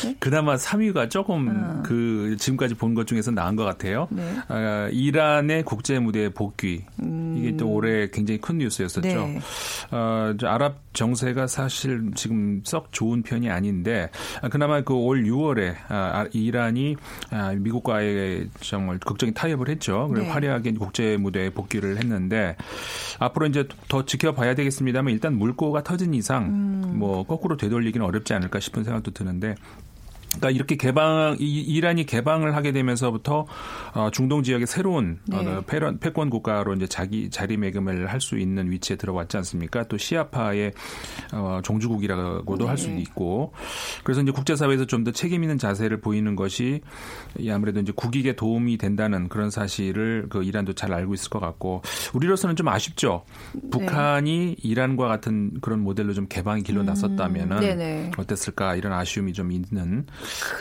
네? 0.04 0.16
그나마 0.20 0.56
3위가 0.56 1.10
조금 1.10 1.50
어. 1.50 1.84
그 1.84 2.36
지금까지 2.40 2.76
본 2.76 2.92
것 2.96 3.08
중에서 3.08 3.32
나은 3.32 3.56
것 3.56 3.64
같아요. 3.64 4.08
네. 4.12 4.36
아, 4.50 4.90
이란의 4.92 5.64
국제 5.64 5.98
무대 6.00 6.30
복귀 6.30 6.84
음. 7.02 7.36
이게 7.38 7.56
또 7.56 7.70
올해 7.70 8.10
굉장히 8.10 8.40
큰 8.42 8.58
뉴스였었죠. 8.58 9.02
네. 9.08 9.40
어, 9.92 10.34
아랍 10.44 10.82
정세가 10.94 11.48
사실 11.48 12.12
지금 12.16 12.62
썩 12.66 12.92
좋은 12.92 13.22
편이 13.24 13.50
아닌데 13.50 14.10
아, 14.42 14.50
그나마 14.50 14.82
그 14.82 14.94
올 15.02 15.24
6월에 15.24 15.74
아, 15.88 15.96
아, 15.96 16.26
이란이 16.34 16.96
아, 17.32 17.54
미국과의 17.58 18.50
정말 18.60 19.00
극적인 19.00 19.34
타협을 19.34 19.70
했죠. 19.70 20.08
그리고 20.10 20.26
네. 20.28 20.32
화려하게 20.32 20.74
국제 20.74 21.18
무대에 21.18 21.50
복귀를 21.50 21.98
했는데 21.98 22.56
앞으로 23.20 23.48
이제 23.48 23.68
더 23.88 24.06
지켜봐야 24.06 24.54
되겠습니다만 24.56 25.14
일단 25.14 25.38
물꼬가 25.38 25.84
터진 25.84 26.14
이상 26.14 26.46
음. 26.46 26.94
뭐 27.00 27.24
거꾸로 27.24 27.51
되돌리기는 27.58 28.06
어렵지 28.06 28.34
않을까 28.34 28.60
싶은 28.60 28.84
생각도 28.84 29.12
드는데 29.12 29.56
그러니까 30.38 30.50
이렇게 30.52 30.76
개방 30.78 31.36
이란이 31.40 32.06
개방을 32.06 32.56
하게 32.56 32.72
되면서부터 32.72 33.46
어, 33.94 34.10
중동 34.12 34.44
지역의 34.44 34.66
새로운 34.66 35.20
네. 35.26 35.38
어, 35.38 35.64
패권 36.00 36.30
국가로 36.30 36.74
이제 36.76 36.88
자기 36.88 37.30
자리매김을 37.30 38.08
할 38.08 38.22
수 38.22 38.38
있는 38.38 38.70
위치에 38.70 38.98
들어왔지 38.98 39.36
않습니까? 39.38 39.88
또 39.88 39.98
시아파의 39.98 40.74
어, 41.34 41.60
종주국이라고도 41.64 42.66
네. 42.66 42.70
할 42.70 42.78
수도 42.78 42.98
있고 43.00 43.52
그래서 44.04 44.22
이제 44.22 44.32
국제사회에서 44.32 44.86
좀 44.86 45.02
더 45.04 45.10
책임 45.12 45.42
있는 45.44 45.58
자세를 45.58 46.00
보이는 46.00 46.36
것이 46.36 46.82
아무래도 47.50 47.80
이제 47.80 47.92
국익에 47.96 48.36
도움이 48.36 48.78
된다는 48.78 49.30
그런 49.30 49.50
사실을 49.50 50.28
그 50.30 50.44
이란도 50.44 50.74
잘 50.74 50.94
알고 50.94 51.16
있을 51.16 51.32
것 51.32 51.40
같고 51.40 51.82
우리로서는 52.14 52.56
좀 52.56 52.68
아쉽죠. 52.68 53.24
네. 53.54 53.70
북한이 53.72 54.58
이란과 54.62 55.08
같은 55.08 55.60
그런 55.60 55.80
모델로 55.80 56.14
좀 56.14 56.28
개방의 56.30 56.62
길로 56.62 56.82
음. 56.82 56.86
나섰다면은 56.86 57.64
음. 57.64 58.12
어땠을까 58.16 58.76
이런 58.76 58.94
아쉬움이 58.94 59.34
좀 59.34 59.52
있는. 59.52 60.06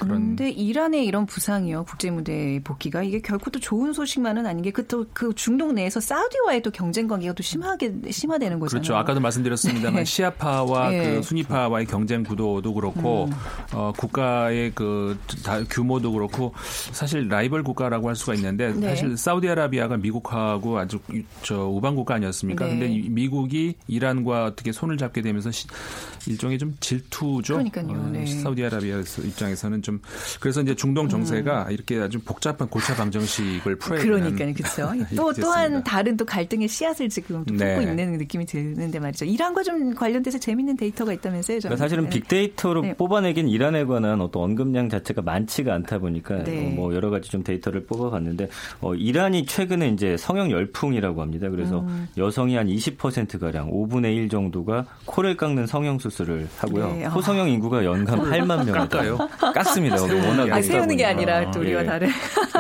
그런데 0.00 0.50
이란의 0.50 1.04
이런 1.06 1.26
부상이요 1.26 1.84
국제 1.84 2.10
무대 2.10 2.60
복귀가 2.64 3.02
이게 3.02 3.20
결코 3.20 3.50
또 3.50 3.60
좋은 3.60 3.92
소식만은 3.92 4.46
아닌 4.46 4.62
게 4.62 4.70
그 4.80 4.86
또그 4.86 5.10
그 5.12 5.34
중동 5.34 5.74
내에서 5.74 6.00
사우디와의 6.00 6.62
또 6.62 6.70
경쟁 6.70 7.06
관계가 7.06 7.34
또 7.34 7.42
심하게 7.42 7.92
심화되는 8.10 8.58
거잖아요. 8.58 8.82
그렇죠. 8.82 8.96
아까도 8.96 9.20
말씀드렸습니다만 9.20 10.00
네. 10.00 10.04
시아파와 10.04 10.90
네. 10.90 11.14
그 11.16 11.22
순위파와의 11.22 11.86
경쟁 11.86 12.22
구도도 12.22 12.72
그렇고 12.74 13.26
음. 13.26 13.32
어, 13.72 13.92
국가의 13.96 14.72
그 14.74 15.18
규모도 15.68 16.12
그렇고 16.12 16.54
사실 16.92 17.28
라이벌 17.28 17.62
국가라고 17.62 18.08
할 18.08 18.16
수가 18.16 18.34
있는데 18.34 18.72
네. 18.72 18.88
사실 18.88 19.16
사우디아라비아가 19.16 19.96
미국하고 19.96 20.78
아주 20.78 20.98
저 21.42 21.66
우방 21.66 21.94
국가 21.94 22.14
아니었습니까? 22.14 22.64
네. 22.66 22.78
근데 22.78 23.08
미국이 23.08 23.74
이란과 23.86 24.46
어떻게 24.46 24.72
손을 24.72 24.96
잡게 24.96 25.22
되면서 25.22 25.50
시, 25.50 25.66
일종의 26.26 26.58
좀 26.58 26.76
질투죠. 26.80 27.54
그러니까요. 27.54 27.88
어, 27.88 28.10
네. 28.12 28.26
사우디아라비아 28.26 29.02
입장 29.24 29.49
에서는 29.50 29.82
좀 29.82 30.00
그래서 30.40 30.60
이제 30.60 30.74
중동 30.74 31.08
정세가 31.08 31.66
음. 31.68 31.72
이렇게 31.72 32.00
아주 32.00 32.20
복잡한 32.20 32.68
고차 32.68 32.94
방정식을 32.94 33.76
풀어야 33.76 34.00
되는 34.00 34.36
그러니까요, 34.36 34.54
그렇죠. 34.54 34.92
또 35.16 35.32
또한 35.32 35.82
다른 35.84 36.16
또 36.16 36.24
갈등의 36.24 36.68
씨앗을 36.68 37.08
지금 37.08 37.44
또 37.44 37.54
네. 37.54 37.74
품고 37.74 37.90
있는 37.90 38.18
느낌이 38.18 38.46
드는데 38.46 38.98
말이죠. 38.98 39.24
이란과 39.24 39.62
좀 39.62 39.94
관련돼서 39.94 40.38
재밌는 40.38 40.76
데이터가 40.76 41.12
있다면서요. 41.12 41.58
그러니까 41.60 41.76
사실은 41.76 42.04
네. 42.04 42.10
빅데이터로 42.10 42.82
네. 42.82 42.94
뽑아내긴 42.94 43.48
이란에 43.48 43.84
관한 43.84 44.20
어떤 44.20 44.42
언급량 44.42 44.88
자체가 44.88 45.22
많지가 45.22 45.74
않다 45.74 45.98
보니까 45.98 46.44
네. 46.44 46.66
어, 46.66 46.70
뭐 46.70 46.94
여러 46.94 47.10
가지 47.10 47.30
좀 47.30 47.42
데이터를 47.42 47.84
뽑아봤는데 47.84 48.48
어, 48.80 48.94
이란이 48.94 49.46
최근에 49.46 49.88
이제 49.88 50.16
성형 50.16 50.50
열풍이라고 50.50 51.20
합니다. 51.20 51.48
그래서 51.50 51.80
음. 51.80 52.08
여성이 52.16 52.56
한 52.56 52.66
20% 52.66 53.38
가량 53.38 53.70
5분의 53.70 54.16
1 54.16 54.28
정도가 54.28 54.86
코를 55.04 55.36
깎는 55.36 55.66
성형 55.66 55.98
수술을 55.98 56.48
하고요. 56.58 56.92
네. 56.92 57.04
호성형 57.06 57.48
인구가 57.48 57.84
연간 57.84 58.20
8만 58.20 58.64
명을 58.64 58.72
깎아요. 58.72 59.18
깎습니다. 59.54 59.96
워낙 60.02 60.52
아, 60.52 60.62
세우는 60.62 60.96
게 60.96 61.04
아니라 61.04 61.50
또 61.50 61.60
우리와 61.60 61.82
예. 61.82 61.86
다른. 61.86 62.08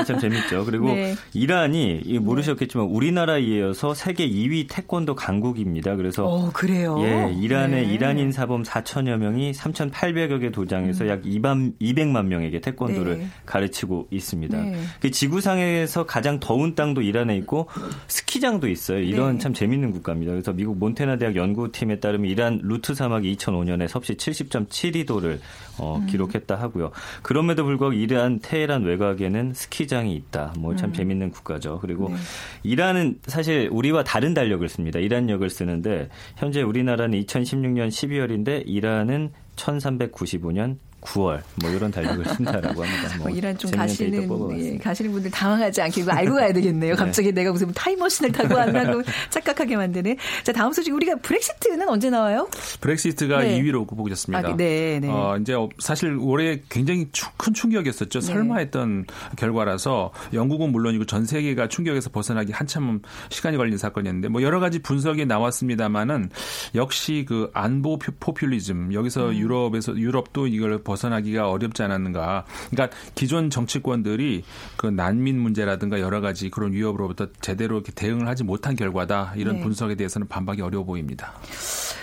참 0.06 0.18
재밌죠. 0.18 0.64
그리고 0.64 0.86
네. 0.92 1.14
이란이 1.34 2.18
모르셨겠지만 2.20 2.86
우리나라에 2.86 3.40
이어서 3.40 3.94
세계 3.94 4.28
2위 4.28 4.66
태권도 4.68 5.14
강국입니다. 5.14 5.96
그래서 5.96 6.26
어, 6.26 6.50
그래요. 6.52 6.96
예, 7.00 7.32
이란의 7.38 7.86
네. 7.86 7.92
이란인 7.92 8.32
사범 8.32 8.62
4천여 8.62 9.16
명이 9.18 9.52
3,800여 9.52 10.40
개 10.40 10.50
도장에서 10.50 11.04
음. 11.04 11.08
약 11.08 11.22
2만, 11.22 11.74
200만 11.80 12.26
명에게 12.26 12.60
태권도를 12.60 13.18
네. 13.18 13.26
가르치고 13.46 14.08
있습니다. 14.10 14.56
네. 14.58 14.80
그 15.00 15.10
지구상에서 15.10 16.06
가장 16.06 16.40
더운 16.40 16.74
땅도 16.74 17.02
이란에 17.02 17.36
있고 17.38 17.68
스키장도 18.08 18.68
있어요. 18.68 19.00
이런 19.00 19.34
네. 19.34 19.38
참 19.38 19.54
재밌는 19.54 19.90
국가입니다. 19.92 20.32
그래서 20.32 20.52
미국 20.52 20.78
몬테나 20.78 21.18
대학 21.18 21.36
연구팀에 21.36 22.00
따르면 22.00 22.30
이란 22.30 22.60
루트 22.62 22.94
사막이 22.94 23.36
2005년에 23.36 23.88
섭씨 23.88 24.14
70.72도를 24.16 25.38
어, 25.80 25.96
음. 25.96 26.06
기록했다 26.06 26.54
하고요. 26.56 26.90
그럼에도 27.22 27.64
불구하고 27.64 27.94
이란 27.94 28.38
테헤란 28.40 28.84
외곽에는 28.84 29.54
스키장이 29.54 30.14
있다. 30.14 30.52
뭐참 30.58 30.90
음. 30.90 30.92
재밌는 30.92 31.30
국가죠. 31.30 31.78
그리고 31.80 32.10
네. 32.10 32.16
이란은 32.62 33.20
사실 33.26 33.68
우리와 33.72 34.04
다른 34.04 34.34
달력을 34.34 34.68
씁니다. 34.68 34.98
이란역을 34.98 35.48
쓰는데 35.48 36.08
현재 36.36 36.62
우리나라는 36.62 37.18
2016년 37.22 37.88
12월인데 37.88 38.64
이란은 38.66 39.32
1395년 39.56 40.76
9월 41.00 41.42
뭐 41.56 41.70
이런 41.70 41.90
달력을 41.90 42.24
쓴다라고 42.24 42.84
합니다. 42.84 43.16
뭐, 43.18 43.28
뭐 43.28 43.36
이런 43.36 43.56
좀 43.56 43.70
가시는 43.70 44.58
예, 44.58 44.78
가시는 44.78 45.12
분들 45.12 45.30
당황하지 45.30 45.82
않게 45.82 46.02
이거 46.02 46.12
알고 46.12 46.34
가야 46.34 46.52
되겠네요. 46.52 46.94
네. 46.94 46.96
갑자기 46.96 47.32
내가 47.32 47.52
무슨 47.52 47.72
타임머신을 47.72 48.32
타고 48.32 48.54
왔나고 48.54 49.02
착각하게 49.30 49.76
만드는. 49.76 50.16
자 50.44 50.52
다음 50.52 50.72
소식 50.72 50.94
우리가 50.94 51.16
브렉시트는 51.16 51.88
언제 51.88 52.10
나와요? 52.10 52.48
브렉시트가 52.80 53.40
네. 53.40 53.60
2위로 53.60 53.88
보고 53.88 54.08
있습니다. 54.08 54.48
아, 54.48 54.56
네, 54.56 54.98
네. 55.00 55.08
어, 55.08 55.36
이제 55.40 55.54
사실 55.78 56.16
올해 56.20 56.60
굉장히 56.68 57.08
큰 57.36 57.54
충격이었었죠. 57.54 58.20
네. 58.20 58.26
설마 58.26 58.58
했던 58.58 59.06
결과라서 59.36 60.12
영국은 60.32 60.72
물론이고 60.72 61.06
전 61.06 61.24
세계가 61.24 61.68
충격에서 61.68 62.10
벗어나기 62.10 62.52
한참 62.52 63.00
시간이 63.30 63.56
걸린 63.56 63.78
사건이었는데 63.78 64.28
뭐 64.28 64.42
여러 64.42 64.60
가지 64.60 64.80
분석이 64.80 65.26
나왔습니다만은 65.26 66.30
역시 66.74 67.24
그 67.26 67.50
안보 67.54 67.98
포퓰리즘 67.98 68.92
여기서 68.94 69.30
음. 69.30 69.36
유럽에서 69.36 69.96
유럽도 69.96 70.46
이걸 70.46 70.82
벗어나기가 70.90 71.48
어렵지 71.48 71.82
않았는가. 71.82 72.44
그러니까 72.70 72.96
기존 73.14 73.48
정치권들이 73.48 74.42
그 74.76 74.86
난민 74.86 75.38
문제라든가 75.38 76.00
여러 76.00 76.20
가지 76.20 76.50
그런 76.50 76.72
위협으로부터 76.72 77.28
제대로 77.40 77.76
이렇게 77.76 77.92
대응을 77.92 78.26
하지 78.26 78.42
못한 78.42 78.74
결과다. 78.74 79.32
이런 79.36 79.56
네. 79.56 79.62
분석에 79.62 79.94
대해서는 79.94 80.26
반박이 80.26 80.60
어려워 80.62 80.84
보입니다. 80.84 81.32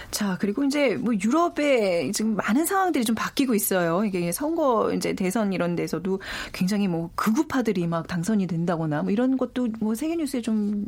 자, 0.09 0.37
그리고 0.39 0.63
이제 0.63 0.95
뭐 0.95 1.13
유럽에 1.13 2.11
지금 2.11 2.35
많은 2.35 2.65
상황들이 2.65 3.03
좀 3.03 3.13
바뀌고 3.13 3.53
있어요. 3.53 4.05
이게 4.05 4.31
선거 4.31 4.93
이제 4.93 5.13
대선 5.13 5.51
이런 5.51 5.75
데서도 5.75 6.21
굉장히 6.53 6.87
뭐 6.87 7.09
극우파들이 7.15 7.87
막 7.87 8.07
당선이 8.07 8.47
된다거나 8.47 9.03
뭐 9.03 9.11
이런 9.11 9.35
것도 9.37 9.67
뭐 9.79 9.95
세계 9.95 10.15
뉴스에 10.15 10.41
좀 10.41 10.85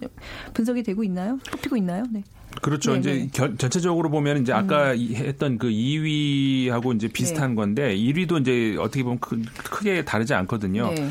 분석이 0.54 0.84
되고 0.84 1.04
있나요? 1.04 1.38
뽑히고 1.52 1.76
있나요? 1.78 2.06
네. 2.10 2.24
그렇죠. 2.62 2.94
네네. 2.94 3.00
이제 3.00 3.14
네. 3.14 3.30
결, 3.32 3.58
전체적으로 3.58 4.10
보면 4.10 4.42
이제 4.42 4.54
아까 4.54 4.92
음. 4.92 5.10
했던 5.14 5.58
그 5.58 5.68
2위하고 5.70 6.96
이제 6.96 7.08
비슷한 7.08 7.52
네. 7.52 7.56
건데 7.56 7.96
1위도 7.96 8.42
이제 8.42 8.76
어떻게 8.80 9.04
보면 9.04 9.20
크, 9.20 9.42
크게 9.64 10.04
다르지 10.06 10.34
않거든요. 10.34 10.92
네. 10.94 11.10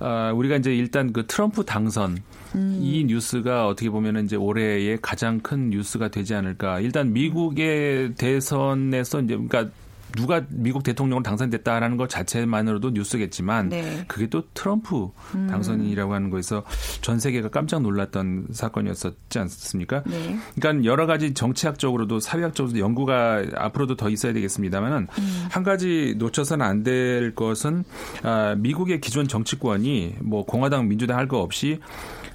아, 0.00 0.32
우리가 0.34 0.56
이제 0.56 0.74
일단 0.74 1.12
그 1.12 1.26
트럼프 1.26 1.64
당선 1.64 2.18
음. 2.54 2.78
이 2.82 3.04
뉴스가 3.04 3.68
어떻게 3.68 3.88
보면 3.88 4.24
이제 4.24 4.36
올해의 4.36 4.98
가장 5.00 5.40
큰 5.40 5.70
뉴스가 5.70 6.08
되지 6.08 6.34
않을까. 6.34 6.80
일단 6.80 7.12
미국의 7.12 8.14
대선에서 8.14 9.20
이제 9.22 9.36
그러니까 9.36 9.70
누가 10.16 10.42
미국 10.50 10.82
대통령으로 10.82 11.22
당선됐다라는 11.22 11.96
것 11.96 12.08
자체만으로도 12.10 12.90
뉴스겠지만 12.90 13.70
네. 13.70 14.04
그게 14.06 14.26
또 14.28 14.42
트럼프 14.54 15.08
음. 15.34 15.46
당선이라고 15.50 16.12
하는 16.12 16.30
거에서 16.30 16.64
전 17.00 17.18
세계가 17.18 17.48
깜짝 17.48 17.80
놀랐던 17.82 18.48
사건이었었지 18.52 19.38
않습니까? 19.38 20.02
네. 20.04 20.36
그러니까 20.54 20.84
여러 20.84 21.06
가지 21.06 21.32
정치학적으로도 21.32 22.20
사회학적으로도 22.20 22.78
연구가 22.78 23.44
앞으로도 23.56 23.96
더 23.96 24.10
있어야 24.10 24.32
되겠습니다만은 24.34 25.08
음. 25.18 25.46
한 25.50 25.62
가지 25.62 26.14
놓쳐서는 26.18 26.64
안 26.64 26.82
될 26.82 27.32
것은 27.36 27.84
아, 28.24 28.56
미국의 28.58 29.00
기존 29.00 29.28
정치권이 29.28 30.16
뭐 30.20 30.44
공화당 30.44 30.88
민주당 30.88 31.16
할 31.16 31.28
거 31.28 31.38
없이 31.38 31.78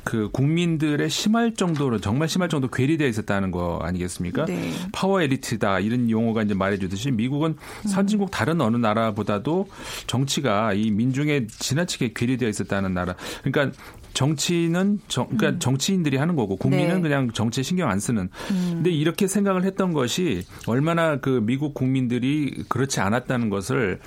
그 0.05 0.29
국민들의 0.31 1.09
심할 1.09 1.53
정도로 1.53 1.99
정말 1.99 2.29
심할 2.29 2.47
정도 2.47 2.69
괴리되어 2.69 3.05
있었다는 3.09 3.51
거 3.51 3.79
아니겠습니까? 3.83 4.45
네. 4.45 4.71
파워 4.93 5.21
엘리트다 5.21 5.81
이런 5.81 6.09
용어가 6.09 6.43
이제 6.43 6.53
말해주듯이 6.53 7.11
미국은 7.11 7.57
선진국 7.87 8.31
다른 8.31 8.61
어느 8.61 8.77
나라보다도 8.77 9.67
정치가 10.07 10.73
이 10.73 10.91
민중에 10.91 11.47
지나치게 11.47 12.13
괴리되어 12.15 12.49
있었다는 12.49 12.93
나라. 12.93 13.15
그러니까 13.43 13.77
정치는 14.13 14.99
정, 15.07 15.27
그러니까 15.27 15.49
음. 15.49 15.59
정치인들이 15.59 16.17
하는 16.17 16.35
거고 16.35 16.55
국민은 16.55 16.95
네. 16.95 17.01
그냥 17.01 17.31
정치에 17.31 17.63
신경 17.63 17.89
안 17.89 17.99
쓰는. 17.99 18.29
음. 18.51 18.71
근데 18.73 18.89
이렇게 18.89 19.27
생각을 19.27 19.63
했던 19.63 19.93
것이 19.93 20.43
얼마나 20.65 21.17
그 21.17 21.41
미국 21.43 21.73
국민들이 21.75 22.63
그렇지 22.67 22.99
않았다는 22.99 23.49
것을 23.49 23.99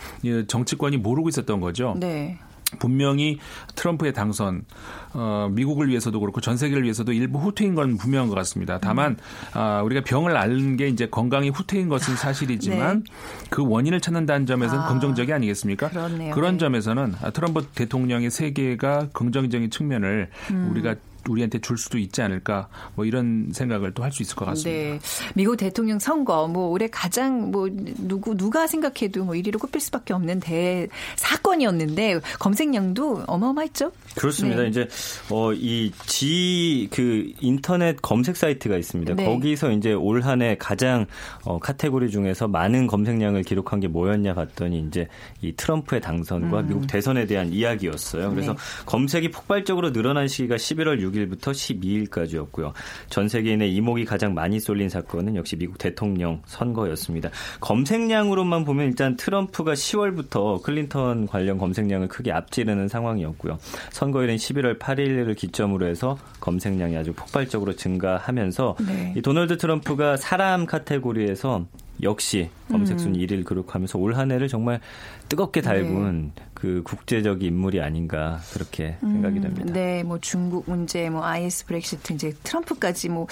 정치권이 0.48 0.96
모르고 0.96 1.28
있었던 1.28 1.60
거죠. 1.60 1.96
네. 2.00 2.38
분명히 2.78 3.38
트럼프의 3.74 4.12
당선, 4.12 4.64
어, 5.12 5.48
미국을 5.50 5.88
위해서도 5.88 6.20
그렇고 6.20 6.40
전 6.40 6.56
세계를 6.56 6.84
위해서도 6.84 7.12
일부 7.12 7.38
후퇴인 7.38 7.74
건 7.74 7.96
분명한 7.96 8.28
것 8.28 8.34
같습니다. 8.36 8.78
다만 8.80 9.16
어, 9.54 9.82
우리가 9.84 10.02
병을 10.02 10.36
앓는 10.36 10.76
게 10.76 10.88
이제 10.88 11.06
건강이 11.06 11.50
후퇴인 11.50 11.88
것은 11.88 12.16
사실이지만 12.16 13.04
네. 13.04 13.12
그 13.50 13.66
원인을 13.66 14.00
찾는다는 14.00 14.46
점에서는 14.46 14.84
아, 14.84 14.88
긍정적이 14.88 15.32
아니겠습니까? 15.32 15.88
그렇네요. 15.88 16.34
그런 16.34 16.52
네. 16.52 16.58
점에서는 16.58 17.14
트럼프 17.32 17.66
대통령의 17.74 18.30
세계가 18.30 19.08
긍정적인 19.12 19.70
측면을 19.70 20.28
음. 20.50 20.68
우리가 20.70 20.94
우리한테 21.28 21.58
줄 21.60 21.76
수도 21.78 21.98
있지 21.98 22.22
않을까 22.22 22.68
뭐 22.94 23.04
이런 23.04 23.50
생각을 23.52 23.92
또 23.94 24.02
할 24.02 24.10
수 24.12 24.22
있을 24.22 24.34
것 24.36 24.44
같습니다. 24.46 24.94
네. 24.94 25.00
미국 25.34 25.56
대통령 25.56 25.98
선거 25.98 26.48
뭐 26.48 26.68
올해 26.68 26.88
가장 26.88 27.50
뭐 27.50 27.68
누구 27.98 28.36
누가 28.36 28.66
생각해도 28.66 29.24
뭐 29.24 29.34
1위로 29.34 29.58
꼽힐 29.60 29.80
수밖에 29.80 30.12
없는 30.14 30.40
대 30.40 30.88
사건이었는데 31.16 32.20
검색량도 32.38 33.24
어마어마했죠. 33.26 33.92
그렇습니다. 34.16 34.62
네. 34.62 34.68
이제 34.68 34.88
어이 35.30 35.92
G 36.06 36.88
그 36.92 37.30
인터넷 37.40 38.00
검색 38.02 38.36
사이트가 38.36 38.76
있습니다. 38.76 39.14
네. 39.14 39.24
거기서 39.24 39.70
이제 39.72 39.92
올 39.92 40.20
한 40.22 40.42
해 40.42 40.56
가장 40.58 41.06
어 41.44 41.58
카테고리 41.58 42.10
중에서 42.10 42.48
많은 42.48 42.86
검색량을 42.86 43.42
기록한 43.42 43.80
게 43.80 43.88
뭐였냐 43.88 44.34
봤더니 44.34 44.84
이제 44.88 45.06
이 45.42 45.52
트럼프의 45.52 46.00
당선과 46.00 46.60
음. 46.60 46.68
미국 46.68 46.86
대선에 46.86 47.26
대한 47.26 47.52
이야기였어요. 47.52 48.30
그래서 48.30 48.52
네. 48.52 48.58
검색이 48.86 49.30
폭발적으로 49.30 49.92
늘어난 49.92 50.28
시기가 50.28 50.56
11월 50.56 51.00
6 51.00 51.09
일부터 51.16 51.52
12일까지였고요. 51.52 52.72
전 53.08 53.28
세계인의 53.28 53.74
이목이 53.74 54.04
가장 54.04 54.34
많이 54.34 54.60
쏠린 54.60 54.88
사건은 54.88 55.36
역시 55.36 55.56
미국 55.56 55.78
대통령 55.78 56.42
선거였습니다. 56.46 57.30
검색량으로만 57.60 58.64
보면 58.64 58.86
일단 58.86 59.16
트럼프가 59.16 59.74
10월부터 59.74 60.62
클린턴 60.62 61.26
관련 61.26 61.58
검색량을 61.58 62.08
크게 62.08 62.32
앞지르는 62.32 62.88
상황이었고요. 62.88 63.58
선거일은 63.90 64.36
11월 64.36 64.78
8일을 64.78 65.36
기점으로 65.36 65.86
해서 65.86 66.18
검색량이 66.40 66.96
아주 66.96 67.12
폭발적으로 67.12 67.74
증가하면서 67.74 68.76
네. 68.86 69.14
이 69.16 69.22
도널드 69.22 69.58
트럼프가 69.58 70.16
사람 70.16 70.66
카테고리에서 70.66 71.66
역시 72.02 72.48
검색 72.70 72.98
순위 72.98 73.20
음. 73.20 73.26
1위를 73.26 73.46
기록하면서 73.46 73.98
올 73.98 74.10
한 74.10 74.32
해를 74.32 74.48
정말 74.48 74.80
뜨겁게 75.28 75.60
달군 75.60 76.32
네. 76.34 76.44
그 76.60 76.82
국제적 76.84 77.42
인물이 77.42 77.80
아닌가 77.80 78.40
그렇게 78.52 78.96
음, 79.02 79.12
생각이 79.14 79.40
됩니다. 79.40 79.72
네, 79.72 80.02
뭐 80.02 80.18
중국 80.20 80.64
문제, 80.68 81.08
뭐 81.10 81.24
IS 81.24 81.64
브렉시트 81.66 82.12
이제 82.12 82.32
트럼프까지 82.44 83.08
뭐 83.08 83.26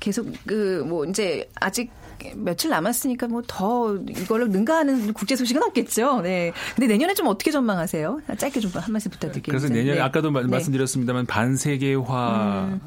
계속 0.00 0.26
그 0.46 0.82
뭐 0.86 1.04
이제 1.04 1.48
아직 1.60 1.90
며칠 2.36 2.70
남았으니까 2.70 3.26
뭐 3.28 3.42
더 3.48 3.96
이걸로 4.08 4.46
능가하는 4.46 5.12
국제 5.12 5.34
소식은 5.36 5.62
없겠죠. 5.64 6.20
네. 6.22 6.52
근데 6.76 6.86
내년에 6.86 7.14
좀 7.14 7.26
어떻게 7.26 7.50
전망하세요? 7.50 8.20
짧게 8.38 8.60
좀 8.60 8.70
한 8.74 8.92
말씀 8.92 9.10
부탁드릴게요. 9.10 9.52
그래서 9.52 9.68
내년에 9.68 9.96
네. 9.96 10.00
아까도 10.00 10.30
네. 10.30 10.40
말씀드렸습니다만 10.42 11.26
반세계화의 11.26 12.80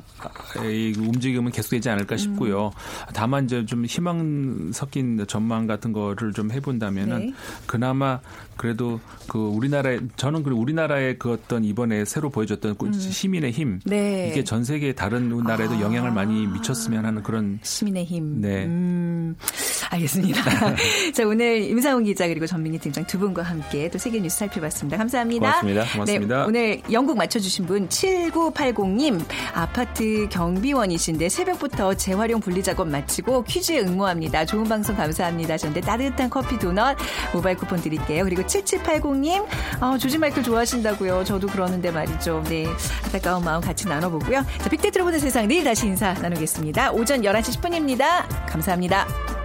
음. 0.97 1.07
움직임은 1.07 1.51
계속되지 1.51 1.89
않을까 1.89 2.17
싶고요. 2.17 2.67
음. 2.67 3.11
다만 3.13 3.45
이제 3.45 3.65
좀 3.65 3.85
희망 3.85 4.71
섞인 4.73 5.23
전망 5.27 5.67
같은 5.67 5.91
거를 5.93 6.33
좀 6.33 6.51
해본다면은 6.51 7.19
네. 7.27 7.33
그나마 7.65 8.19
그래도 8.57 8.99
그 9.27 9.37
우리나라 9.37 9.84
의 9.85 9.99
저는 10.15 10.43
그 10.43 10.51
우리나라의 10.51 11.19
그 11.19 11.31
어떤 11.33 11.63
이번에 11.63 12.05
새로 12.05 12.29
보여줬던 12.29 12.75
그 12.77 12.87
음. 12.87 12.93
시민의 12.93 13.51
힘 13.51 13.79
네. 13.85 14.29
이게 14.31 14.43
전 14.43 14.63
세계 14.63 14.93
다른 14.93 15.29
나라에도 15.43 15.75
아. 15.75 15.81
영향을 15.81 16.11
많이 16.11 16.47
미쳤으면 16.47 17.05
하는 17.05 17.23
그런 17.23 17.59
시민의 17.61 18.05
힘. 18.05 18.41
네. 18.41 18.65
음. 18.65 19.35
알겠습니다. 19.91 20.41
자 21.13 21.25
오늘 21.25 21.61
임상훈 21.63 22.03
기자 22.03 22.27
그리고 22.27 22.45
전민기 22.47 22.79
팀장 22.79 23.05
두 23.05 23.19
분과 23.19 23.43
함께 23.43 23.89
또 23.89 23.97
세계 23.97 24.19
뉴스 24.19 24.37
살펴봤습니다. 24.37 24.97
감사합니다. 24.97 25.61
고맙습니다. 25.61 25.85
고맙습니다. 25.91 26.37
네, 26.37 26.43
오늘 26.43 26.81
영국 26.91 27.17
맞춰주신 27.17 27.65
분 27.65 27.87
7980님 27.87 29.23
아파트 29.53 30.27
경비원이신데 30.29 31.29
새벽부터 31.29 31.93
재활용 31.93 32.39
분리 32.39 32.61
작업 32.63 32.87
마치고 32.87 33.43
퀴즈에 33.43 33.81
응모합니다. 33.81 34.45
좋은 34.45 34.63
방송 34.65 34.95
감사합니다. 34.95 35.57
저한테 35.57 35.81
따뜻한 35.81 36.29
커피 36.29 36.57
도넛 36.59 36.97
모바일 37.33 37.57
쿠폰 37.57 37.81
드릴게요. 37.81 38.23
그리고 38.23 38.41
7780님, 38.43 39.45
어, 39.81 39.97
조지 39.97 40.17
마이클 40.17 40.43
좋아하신다고요. 40.43 41.23
저도 41.23 41.47
그러는데 41.47 41.91
말이죠. 41.91 42.43
네. 42.47 42.65
안타까운 43.03 43.43
마음 43.43 43.61
같이 43.61 43.87
나눠보고요. 43.87 44.43
자, 44.59 44.69
빅데이터로 44.69 45.05
보는 45.05 45.19
세상 45.19 45.47
내일 45.47 45.63
다시 45.63 45.87
인사 45.87 46.13
나누겠습니다. 46.13 46.91
오전 46.91 47.21
11시 47.21 47.59
10분입니다. 47.59 48.25
감사합니다. 48.47 49.44